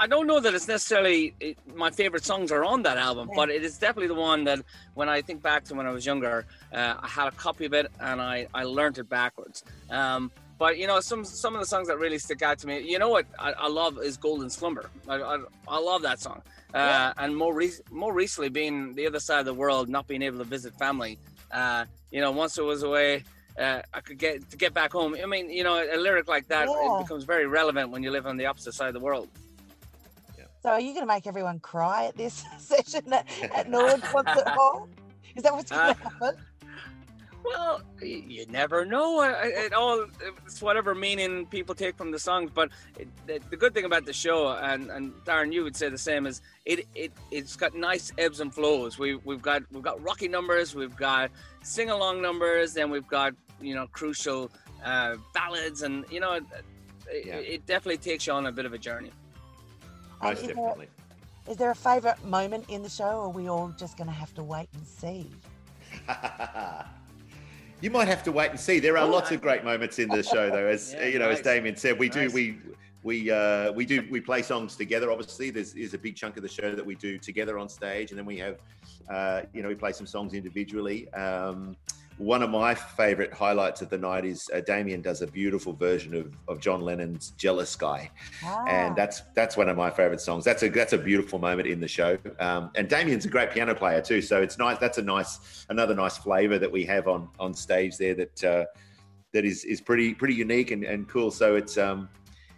I 0.02 0.08
don't 0.08 0.26
know 0.26 0.40
that 0.40 0.52
it's 0.52 0.66
necessarily 0.66 1.32
it, 1.38 1.56
my 1.76 1.90
favorite 2.00 2.24
songs 2.24 2.50
are 2.50 2.64
on 2.64 2.82
that 2.82 2.98
album. 2.98 3.28
Yeah. 3.28 3.36
But 3.40 3.50
it 3.50 3.62
is 3.68 3.78
definitely 3.78 4.08
the 4.08 4.22
one 4.32 4.42
that 4.44 4.58
when 4.94 5.08
I 5.08 5.22
think 5.22 5.42
back 5.50 5.62
to 5.66 5.74
when 5.78 5.86
I 5.86 5.92
was 5.98 6.04
younger, 6.04 6.44
uh, 6.72 6.94
I 7.06 7.08
had 7.18 7.28
a 7.28 7.30
copy 7.46 7.64
of 7.66 7.72
it 7.80 7.86
and 8.00 8.20
I 8.20 8.48
I 8.60 8.64
learned 8.64 8.98
it 8.98 9.08
backwards. 9.08 9.58
Um, 9.90 10.32
but 10.58 10.72
you 10.80 10.86
know, 10.88 10.98
some 11.10 11.24
some 11.24 11.54
of 11.54 11.60
the 11.60 11.66
songs 11.74 11.86
that 11.88 11.98
really 11.98 12.18
stick 12.18 12.42
out 12.48 12.58
to 12.62 12.66
me. 12.66 12.80
You 12.92 12.98
know 12.98 13.10
what 13.16 13.26
I, 13.38 13.52
I 13.66 13.68
love 13.68 13.92
is 14.08 14.16
Golden 14.16 14.50
Slumber. 14.50 14.90
I, 15.08 15.14
I, 15.34 15.38
I 15.68 15.78
love 15.78 16.02
that 16.02 16.18
song. 16.26 16.40
Uh, 16.74 16.78
Yeah. 16.78 17.12
And 17.22 17.36
more 17.36 17.54
re- 17.54 17.84
more 18.02 18.12
recently, 18.12 18.48
being 18.60 18.94
the 18.98 19.06
other 19.06 19.20
side 19.20 19.40
of 19.44 19.46
the 19.52 19.58
world, 19.64 19.88
not 19.88 20.04
being 20.08 20.22
able 20.28 20.38
to 20.44 20.48
visit 20.56 20.72
family. 20.86 21.12
Uh, 21.60 21.84
you 22.10 22.20
know, 22.22 22.32
once 22.32 22.58
I 22.58 22.62
was 22.62 22.82
away, 22.82 23.22
uh, 23.64 23.82
I 23.94 24.00
could 24.00 24.18
get 24.18 24.50
to 24.50 24.56
get 24.64 24.72
back 24.80 24.90
home. 24.98 25.14
I 25.22 25.26
mean, 25.34 25.48
you 25.58 25.62
know, 25.66 25.76
a 25.96 25.98
lyric 26.06 26.26
like 26.34 26.46
that 26.48 26.66
Yeah. 26.68 26.96
it 26.98 27.02
becomes 27.04 27.22
very 27.34 27.46
relevant 27.60 27.86
when 27.92 28.02
you 28.02 28.10
live 28.16 28.26
on 28.26 28.36
the 28.36 28.46
opposite 28.50 28.74
side 28.74 28.88
of 28.88 28.94
the 29.00 29.06
world. 29.10 29.28
So 30.62 30.70
are 30.70 30.80
you 30.80 30.92
going 30.94 31.02
to 31.02 31.06
make 31.06 31.26
everyone 31.26 31.58
cry 31.60 32.06
at 32.06 32.16
this 32.16 32.44
session 32.58 33.12
at, 33.12 33.26
at 33.54 33.68
Norwood 33.74 34.02
Concert 34.02 34.46
Hall? 34.48 34.88
Is 35.34 35.42
that 35.42 35.52
what's 35.52 35.70
going 35.70 35.80
Uh, 35.90 35.94
to 35.94 36.00
happen? 36.02 36.34
Well, 37.44 37.82
you 38.00 38.46
never 38.46 38.84
know. 38.84 39.20
It 39.42 39.72
all 39.72 40.06
it's 40.46 40.62
whatever 40.62 40.94
meaning 40.94 41.44
people 41.46 41.74
take 41.74 41.96
from 41.96 42.12
the 42.12 42.18
songs. 42.20 42.52
But 42.54 42.68
it, 42.96 43.08
the, 43.26 43.40
the 43.50 43.56
good 43.56 43.74
thing 43.74 43.84
about 43.84 44.06
the 44.06 44.12
show, 44.12 44.56
and, 44.62 44.88
and 44.90 45.12
Darren, 45.24 45.52
you 45.52 45.64
would 45.64 45.74
say 45.74 45.88
the 45.88 45.98
same, 45.98 46.24
is 46.26 46.40
it 46.66 46.86
it 46.94 47.10
it's 47.32 47.56
got 47.56 47.74
nice 47.74 48.12
ebbs 48.16 48.38
and 48.38 48.54
flows. 48.54 48.96
We 48.96 49.16
we've 49.16 49.42
got 49.42 49.62
we've 49.72 49.82
got 49.82 50.00
rocky 50.00 50.28
numbers, 50.28 50.76
we've 50.76 50.94
got 50.96 51.32
sing 51.64 51.90
along 51.90 52.22
numbers, 52.22 52.74
then 52.74 52.90
we've 52.90 53.08
got 53.08 53.34
you 53.60 53.74
know 53.74 53.88
crucial 53.88 54.48
uh, 54.84 55.16
ballads, 55.34 55.82
and 55.82 56.04
you 56.12 56.20
know 56.20 56.34
it- 56.34 56.44
Yeah. 57.26 57.34
it 57.54 57.66
definitely 57.66 57.98
takes 57.98 58.28
you 58.28 58.34
on 58.34 58.46
a 58.46 58.52
bit 58.52 58.66
of 58.66 58.72
a 58.72 58.78
journey. 58.78 59.10
And 60.22 60.30
Most 60.30 60.40
is 60.40 60.46
there- 60.46 60.54
definitely. 60.54 60.88
Is 61.50 61.56
there 61.56 61.70
a 61.72 61.74
favourite 61.74 62.24
moment 62.24 62.64
in 62.68 62.84
the 62.84 62.88
show, 62.88 63.04
or 63.18 63.24
are 63.24 63.28
we 63.28 63.48
all 63.48 63.74
just 63.76 63.96
going 63.96 64.06
to 64.06 64.14
have 64.14 64.32
to 64.34 64.44
wait 64.44 64.68
and 64.74 64.86
see? 64.86 65.28
you 67.80 67.90
might 67.90 68.06
have 68.06 68.22
to 68.22 68.30
wait 68.32 68.50
and 68.50 68.60
see. 68.60 68.78
There 68.78 68.96
are 68.96 69.06
lots 69.06 69.32
of 69.32 69.40
great 69.40 69.64
moments 69.64 69.98
in 69.98 70.08
the 70.08 70.22
show, 70.34 70.50
though. 70.50 70.66
As 70.68 70.94
Yeah, 70.94 71.06
you 71.06 71.18
know, 71.18 71.28
as. 71.30 71.40
Damien 71.40 71.74
said, 71.74 71.98
we 71.98 72.08
do 72.08 72.30
we 72.30 72.58
we 73.02 73.28
uh, 73.28 73.72
we 73.72 73.84
do 73.84 74.06
we 74.08 74.20
play 74.20 74.40
songs 74.42 74.76
together. 74.76 75.10
Obviously, 75.10 75.50
there's 75.50 75.74
is 75.74 75.94
a 75.94 75.98
big 75.98 76.14
chunk 76.14 76.36
of 76.36 76.44
the 76.44 76.48
show 76.48 76.76
that 76.76 76.86
we 76.86 76.94
do 76.94 77.18
together 77.18 77.58
on 77.58 77.68
stage, 77.68 78.10
and 78.12 78.18
then 78.18 78.24
we 78.26 78.38
have 78.38 78.58
uh, 79.10 79.42
you 79.52 79.62
know 79.62 79.68
we 79.68 79.74
play 79.74 79.90
some 79.92 80.06
songs 80.06 80.34
individually. 80.34 81.12
Um, 81.12 81.76
one 82.18 82.42
of 82.42 82.50
my 82.50 82.74
favorite 82.74 83.32
highlights 83.32 83.82
of 83.82 83.88
the 83.88 83.98
night 83.98 84.24
is 84.24 84.48
uh, 84.54 84.60
Damien 84.60 85.02
does 85.02 85.22
a 85.22 85.26
beautiful 85.26 85.72
version 85.72 86.14
of, 86.14 86.36
of 86.48 86.60
John 86.60 86.80
Lennon's 86.80 87.30
"Jealous 87.36 87.74
Guy." 87.76 88.10
Ah, 88.44 88.64
and 88.66 88.96
that's 88.96 89.22
that's 89.34 89.56
one 89.56 89.68
of 89.68 89.76
my 89.76 89.90
favorite 89.90 90.20
songs. 90.20 90.44
That's 90.44 90.62
a 90.62 90.68
that's 90.68 90.92
a 90.92 90.98
beautiful 90.98 91.38
moment 91.38 91.68
in 91.68 91.80
the 91.80 91.88
show. 91.88 92.18
Um, 92.38 92.70
and 92.74 92.88
Damien's 92.88 93.24
a 93.24 93.28
great 93.28 93.50
piano 93.50 93.74
player 93.74 94.00
too, 94.00 94.22
so 94.22 94.42
it's 94.42 94.58
nice. 94.58 94.78
That's 94.78 94.98
a 94.98 95.02
nice 95.02 95.66
another 95.68 95.94
nice 95.94 96.18
flavor 96.18 96.58
that 96.58 96.70
we 96.70 96.84
have 96.84 97.08
on 97.08 97.28
on 97.38 97.54
stage 97.54 97.96
there 97.96 98.14
that 98.14 98.44
uh, 98.44 98.64
that 99.32 99.44
is 99.44 99.64
is 99.64 99.80
pretty 99.80 100.14
pretty 100.14 100.34
unique 100.34 100.70
and, 100.70 100.84
and 100.84 101.08
cool. 101.08 101.30
So 101.30 101.56
it's 101.56 101.78
um 101.78 102.08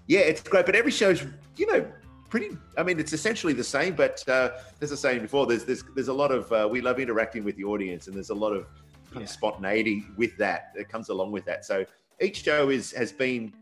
yeah, 0.06 0.20
it's 0.20 0.42
great. 0.42 0.66
But 0.66 0.74
every 0.74 0.90
show's 0.90 1.24
you 1.56 1.66
know 1.66 1.86
pretty. 2.34 2.56
I 2.76 2.82
mean, 2.82 2.98
it's 2.98 3.12
essentially 3.12 3.52
the 3.52 3.64
same. 3.64 3.94
But 3.94 4.24
uh, 4.28 4.50
as 4.80 4.90
I 4.90 4.94
was 4.94 5.00
saying 5.00 5.22
before, 5.22 5.46
there's 5.46 5.64
there's 5.64 5.84
there's 5.94 6.08
a 6.08 6.12
lot 6.12 6.32
of 6.32 6.52
uh, 6.52 6.68
we 6.70 6.80
love 6.80 6.98
interacting 6.98 7.44
with 7.44 7.56
the 7.56 7.64
audience, 7.64 8.08
and 8.08 8.16
there's 8.16 8.30
a 8.30 8.34
lot 8.34 8.52
of 8.52 8.66
kind 9.14 9.24
of 9.24 9.30
spontaneity 9.30 10.04
with 10.16 10.36
that 10.38 10.72
that 10.76 10.88
comes 10.88 11.08
along 11.08 11.32
with 11.32 11.44
that. 11.46 11.64
So 11.64 11.84
each 12.20 12.42
show 12.42 12.68
is 12.68 12.92
has 12.92 13.12
been 13.12 13.52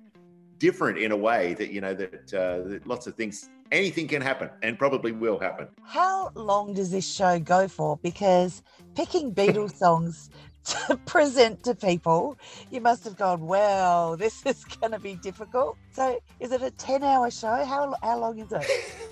different 0.58 0.98
in 0.98 1.12
a 1.12 1.16
way 1.16 1.54
that 1.54 1.70
you 1.70 1.80
know 1.80 1.94
that, 1.94 2.34
uh, 2.34 2.68
that 2.68 2.86
lots 2.86 3.06
of 3.06 3.14
things 3.14 3.48
anything 3.70 4.06
can 4.06 4.22
happen 4.22 4.50
and 4.62 4.78
probably 4.78 5.12
will 5.12 5.38
happen. 5.38 5.66
How 5.82 6.30
long 6.34 6.74
does 6.74 6.90
this 6.90 7.10
show 7.10 7.38
go 7.38 7.66
for? 7.68 7.98
Because 8.02 8.62
picking 8.94 9.34
Beatles 9.34 9.74
songs 9.74 10.30
to 10.64 10.96
present 11.06 11.62
to 11.64 11.74
people, 11.74 12.38
you 12.70 12.80
must 12.80 13.04
have 13.04 13.16
gone, 13.16 13.46
well, 13.46 14.16
this 14.16 14.42
is 14.46 14.64
going 14.64 14.92
to 14.92 14.98
be 14.98 15.14
difficult. 15.14 15.76
So, 15.92 16.18
is 16.40 16.52
it 16.52 16.62
a 16.62 16.70
10 16.70 17.02
hour 17.02 17.30
show? 17.30 17.64
How, 17.64 17.94
how 18.02 18.18
long 18.18 18.38
is 18.38 18.52
it? 18.52 18.66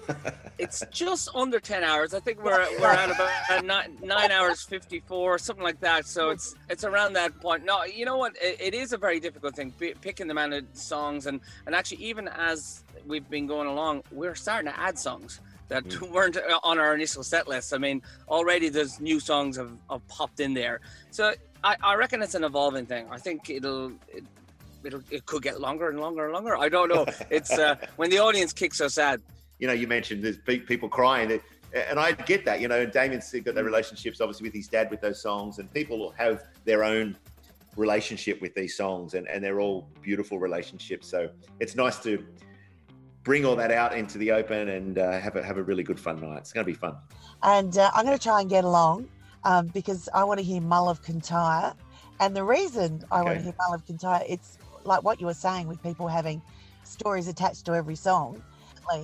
it's 0.58 0.82
just 0.90 1.28
under 1.34 1.60
10 1.60 1.84
hours. 1.84 2.14
I 2.14 2.20
think 2.20 2.42
we're, 2.42 2.66
we're 2.80 2.86
at 2.86 3.10
about 3.10 3.64
nine, 3.64 3.96
nine 4.02 4.30
hours 4.30 4.62
54, 4.62 5.38
something 5.38 5.64
like 5.64 5.80
that. 5.80 6.06
So, 6.06 6.30
it's 6.30 6.54
it's 6.68 6.84
around 6.84 7.14
that 7.14 7.38
point. 7.40 7.64
No, 7.64 7.84
you 7.84 8.04
know 8.04 8.16
what? 8.16 8.36
it, 8.40 8.60
it 8.60 8.74
is 8.74 8.92
a 8.92 8.98
very 8.98 9.20
difficult 9.20 9.54
thing, 9.56 9.72
picking 10.00 10.26
the 10.26 10.34
man 10.34 10.66
songs. 10.72 11.26
And, 11.26 11.40
and 11.66 11.74
actually, 11.74 12.02
even 12.04 12.28
as 12.28 12.84
we've 13.06 13.28
been 13.28 13.46
going 13.46 13.68
along, 13.68 14.02
we're 14.10 14.34
starting 14.34 14.70
to 14.70 14.78
add 14.78 14.98
songs 14.98 15.40
that 15.70 15.84
mm. 15.84 16.10
weren't 16.12 16.36
on 16.62 16.78
our 16.78 16.94
initial 16.94 17.22
set 17.22 17.48
list. 17.48 17.72
I 17.72 17.78
mean, 17.78 18.02
already 18.28 18.68
there's 18.68 19.00
new 19.00 19.18
songs 19.18 19.56
have, 19.56 19.72
have 19.90 20.06
popped 20.08 20.40
in 20.40 20.52
there. 20.52 20.80
So 21.10 21.32
I, 21.64 21.76
I 21.82 21.94
reckon 21.94 22.20
it's 22.20 22.34
an 22.34 22.44
evolving 22.44 22.84
thing. 22.84 23.06
I 23.10 23.18
think 23.18 23.48
it'll 23.48 23.92
it, 24.08 24.24
it'll 24.84 25.02
it 25.10 25.24
could 25.24 25.42
get 25.42 25.60
longer 25.60 25.88
and 25.88 25.98
longer 25.98 26.24
and 26.24 26.34
longer. 26.34 26.56
I 26.58 26.68
don't 26.68 26.88
know. 26.92 27.06
It's 27.30 27.52
uh, 27.52 27.76
when 27.96 28.10
the 28.10 28.18
audience 28.18 28.52
kicks 28.52 28.78
so 28.78 28.88
sad. 28.88 29.22
You 29.58 29.66
know, 29.66 29.72
you 29.72 29.86
mentioned 29.86 30.22
there's 30.22 30.38
people 30.38 30.88
crying. 30.88 31.40
And 31.72 32.00
I 32.00 32.10
get 32.10 32.44
that, 32.46 32.60
you 32.60 32.66
know, 32.66 32.84
Damien's 32.84 33.30
got 33.30 33.54
their 33.54 33.62
mm. 33.62 33.66
relationships 33.66 34.20
obviously 34.20 34.48
with 34.48 34.54
his 34.54 34.66
dad 34.66 34.90
with 34.90 35.00
those 35.00 35.22
songs, 35.22 35.60
and 35.60 35.72
people 35.72 36.12
have 36.18 36.42
their 36.64 36.82
own 36.82 37.16
relationship 37.76 38.40
with 38.40 38.52
these 38.56 38.76
songs, 38.76 39.14
and, 39.14 39.28
and 39.28 39.44
they're 39.44 39.60
all 39.60 39.88
beautiful 40.02 40.40
relationships. 40.40 41.08
So 41.08 41.30
it's 41.60 41.76
nice 41.76 41.98
to 42.00 42.26
bring 43.22 43.44
all 43.44 43.56
that 43.56 43.70
out 43.70 43.96
into 43.96 44.18
the 44.18 44.32
open 44.32 44.68
and 44.68 44.98
uh, 44.98 45.18
have 45.20 45.36
a 45.36 45.42
have 45.42 45.58
a 45.58 45.62
really 45.62 45.82
good 45.82 46.00
fun 46.00 46.20
night. 46.20 46.38
It's 46.38 46.52
going 46.52 46.64
to 46.64 46.72
be 46.72 46.76
fun. 46.76 46.96
And 47.42 47.76
uh, 47.76 47.90
I'm 47.94 48.04
going 48.04 48.16
to 48.16 48.22
try 48.22 48.40
and 48.40 48.50
get 48.50 48.64
along 48.64 49.08
um, 49.44 49.68
because 49.68 50.08
I 50.14 50.24
want 50.24 50.38
to 50.38 50.44
hear 50.44 50.60
Mull 50.60 50.88
of 50.88 51.02
Kintyre. 51.02 51.74
And 52.20 52.36
the 52.36 52.44
reason 52.44 53.02
I 53.10 53.20
okay. 53.20 53.24
want 53.24 53.38
to 53.38 53.44
hear 53.44 53.54
Mull 53.58 53.74
of 53.74 53.86
Kintyre, 53.86 54.22
it's 54.28 54.58
like 54.84 55.02
what 55.02 55.20
you 55.20 55.26
were 55.26 55.34
saying 55.34 55.68
with 55.68 55.82
people 55.82 56.08
having 56.08 56.42
stories 56.84 57.28
attached 57.28 57.64
to 57.66 57.74
every 57.74 57.96
song. 57.96 58.42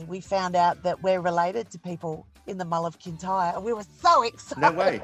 We 0.09 0.21
found 0.21 0.57
out 0.57 0.83
that 0.83 1.01
we're 1.05 1.21
related 1.21 1.71
to 1.71 1.79
people 1.79 2.27
in 2.49 2.59
the 2.59 2.65
Mull 2.65 2.87
of 2.87 2.99
Kintyre, 2.99 3.53
and 3.55 3.65
we 3.65 3.73
were 3.73 3.85
so 4.03 4.23
excited. 4.31 4.61
No 4.61 4.73
way. 4.73 5.01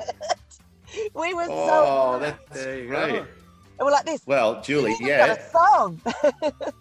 we 1.14 1.34
were 1.34 1.46
oh, 1.48 1.66
so. 1.68 1.84
Oh, 1.86 2.18
that's 2.18 2.64
great. 2.64 3.24
And 3.78 3.86
we're 3.86 3.92
like 3.92 4.04
this. 4.04 4.22
Well, 4.26 4.60
Julie, 4.60 4.96
yeah. 5.00 5.26
Got 5.26 5.38
a 5.38 5.50
song. 5.50 6.00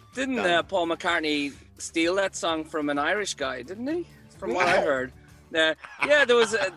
Didn't 0.14 0.38
uh, 0.38 0.62
Paul 0.62 0.88
McCartney 0.88 1.52
steal 1.82 2.14
that 2.16 2.36
song 2.36 2.64
from 2.64 2.88
an 2.88 2.98
Irish 2.98 3.34
guy, 3.34 3.62
didn't 3.62 3.86
he? 3.86 4.06
From 4.38 4.54
what 4.54 4.66
I 4.66 4.80
heard. 4.80 5.12
Uh, 5.54 5.74
yeah, 6.06 6.24
there 6.24 6.36
was. 6.36 6.54
A, 6.54 6.72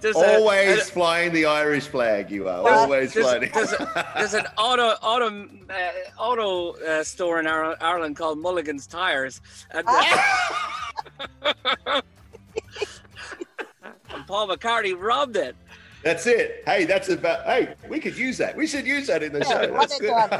there's 0.00 0.16
always 0.16 0.78
a, 0.78 0.80
a, 0.80 0.84
flying 0.84 1.32
the 1.32 1.46
Irish 1.46 1.86
flag. 1.86 2.28
You 2.30 2.48
are 2.48 2.68
always 2.68 3.14
there's, 3.14 3.24
flying. 3.24 3.50
There's, 3.54 3.72
there's, 4.16 4.34
an 4.34 4.46
auto 4.58 4.96
auto 5.00 5.48
uh, 5.68 5.92
auto 6.18 6.72
uh, 6.82 7.04
store 7.04 7.38
in 7.38 7.46
Ireland 7.46 8.16
called 8.16 8.38
Mulligan's 8.38 8.88
Tires, 8.88 9.40
and, 9.70 9.86
and 11.42 12.02
Paul 14.26 14.48
McCartney 14.48 15.00
robbed 15.00 15.36
it. 15.36 15.54
That's 16.02 16.26
it. 16.26 16.62
Hey, 16.64 16.84
that's 16.84 17.08
about. 17.10 17.44
Hey, 17.44 17.74
we 17.88 18.00
could 18.00 18.16
use 18.16 18.38
that. 18.38 18.56
We 18.56 18.66
should 18.66 18.86
use 18.86 19.06
that 19.08 19.22
in 19.22 19.32
the 19.32 19.40
yeah, 19.40 19.66
show. 19.66 19.72
That's 19.72 19.98
good. 19.98 20.10
write 20.10 20.30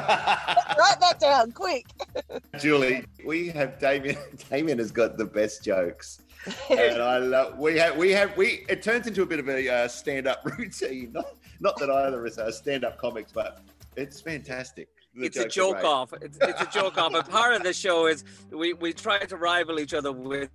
that 1.00 1.18
down 1.20 1.52
quick. 1.52 1.86
Julie, 2.58 3.04
we 3.26 3.48
have 3.48 3.78
Damien. 3.78 4.16
Damien 4.50 4.78
has 4.78 4.90
got 4.90 5.18
the 5.18 5.24
best 5.24 5.62
jokes, 5.62 6.22
and 6.70 7.02
I 7.02 7.18
love. 7.18 7.58
We 7.58 7.76
have. 7.76 7.96
We 7.96 8.10
have. 8.12 8.34
We. 8.36 8.64
It 8.68 8.82
turns 8.82 9.06
into 9.06 9.22
a 9.22 9.26
bit 9.26 9.38
of 9.38 9.48
a 9.48 9.68
uh, 9.68 9.88
stand-up 9.88 10.42
routine. 10.58 11.12
Not, 11.12 11.36
not 11.60 11.78
that 11.78 11.90
either 11.90 12.24
of 12.24 12.32
us 12.32 12.38
are 12.38 12.50
stand-up 12.52 12.98
comics, 12.98 13.32
but 13.32 13.60
it's 13.96 14.20
fantastic 14.20 14.88
it's 15.14 15.36
a 15.36 15.48
joke 15.48 15.82
off. 15.82 16.12
It's, 16.20 16.38
it's, 16.40 16.60
a 16.60 16.66
joke 16.66 16.96
off. 16.98 17.14
And 17.14 17.24
part 17.28 17.54
of 17.54 17.62
the 17.62 17.72
show 17.72 18.06
is 18.06 18.24
we, 18.50 18.74
we 18.74 18.92
try 18.92 19.18
to 19.18 19.36
rival 19.36 19.80
each 19.80 19.94
other 19.94 20.12
with 20.12 20.50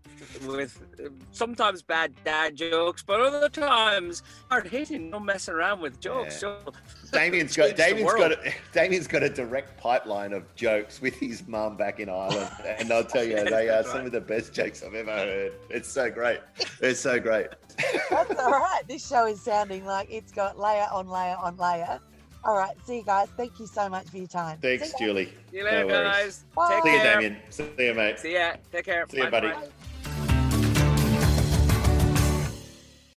with 0.45 0.81
um, 1.05 1.17
sometimes 1.31 1.81
bad 1.81 2.13
dad 2.23 2.55
jokes, 2.55 3.03
but 3.03 3.19
other 3.19 3.49
times 3.49 4.23
hard 4.49 4.67
hitting, 4.67 5.09
no 5.09 5.19
messing 5.19 5.53
around 5.53 5.81
with 5.81 5.99
jokes. 5.99 6.41
Yeah. 6.41 6.55
So, 6.63 6.73
Damien's 7.11 7.55
got 7.57 7.75
Damien's 7.75 8.13
got 8.13 8.31
a, 8.31 8.53
Damien's 8.73 9.07
got 9.07 9.23
a 9.23 9.29
direct 9.29 9.77
pipeline 9.77 10.33
of 10.33 10.53
jokes 10.55 11.01
with 11.01 11.15
his 11.15 11.47
mum 11.47 11.75
back 11.75 11.99
in 11.99 12.09
Ireland, 12.09 12.49
and 12.65 12.91
I'll 12.91 13.03
tell 13.03 13.23
you, 13.23 13.43
they 13.49 13.69
are 13.69 13.83
some 13.83 14.05
of 14.05 14.11
the 14.11 14.21
best 14.21 14.53
jokes 14.53 14.83
I've 14.83 14.95
ever 14.95 15.11
heard. 15.11 15.53
It's 15.69 15.89
so 15.89 16.09
great. 16.09 16.39
It's 16.81 16.99
so 16.99 17.19
great. 17.19 17.47
That's 18.09 18.39
all 18.39 18.51
right. 18.51 18.83
This 18.87 19.05
show 19.05 19.25
is 19.25 19.41
sounding 19.41 19.85
like 19.85 20.07
it's 20.09 20.31
got 20.31 20.57
layer 20.57 20.87
on 20.91 21.09
layer 21.09 21.35
on 21.41 21.57
layer 21.57 21.99
all 22.45 22.55
right. 22.55 22.75
See 22.86 22.97
you 22.97 23.03
guys. 23.03 23.27
Thank 23.36 23.60
you 23.60 23.67
so 23.67 23.89
much 23.89 24.08
for 24.08 24.17
your 24.17 24.27
time. 24.27 24.58
Thanks, 24.62 24.93
Julie. 24.99 25.34
See 25.51 25.58
you 25.58 25.65
later, 25.65 25.86
no 25.86 26.03
guys. 26.03 26.45
Bye. 26.55 26.69
Take 26.69 26.84
See 26.84 26.89
care. 26.89 26.97
you, 26.97 27.29
Damien. 27.29 27.38
See 27.49 27.69
you, 27.79 27.93
mate. 27.93 28.19
See 28.19 28.34
ya. 28.34 28.53
Take 28.71 28.86
care. 28.86 29.05
See 29.10 29.17
you, 29.17 29.29
buddy. 29.29 29.49
Bye. 29.49 29.67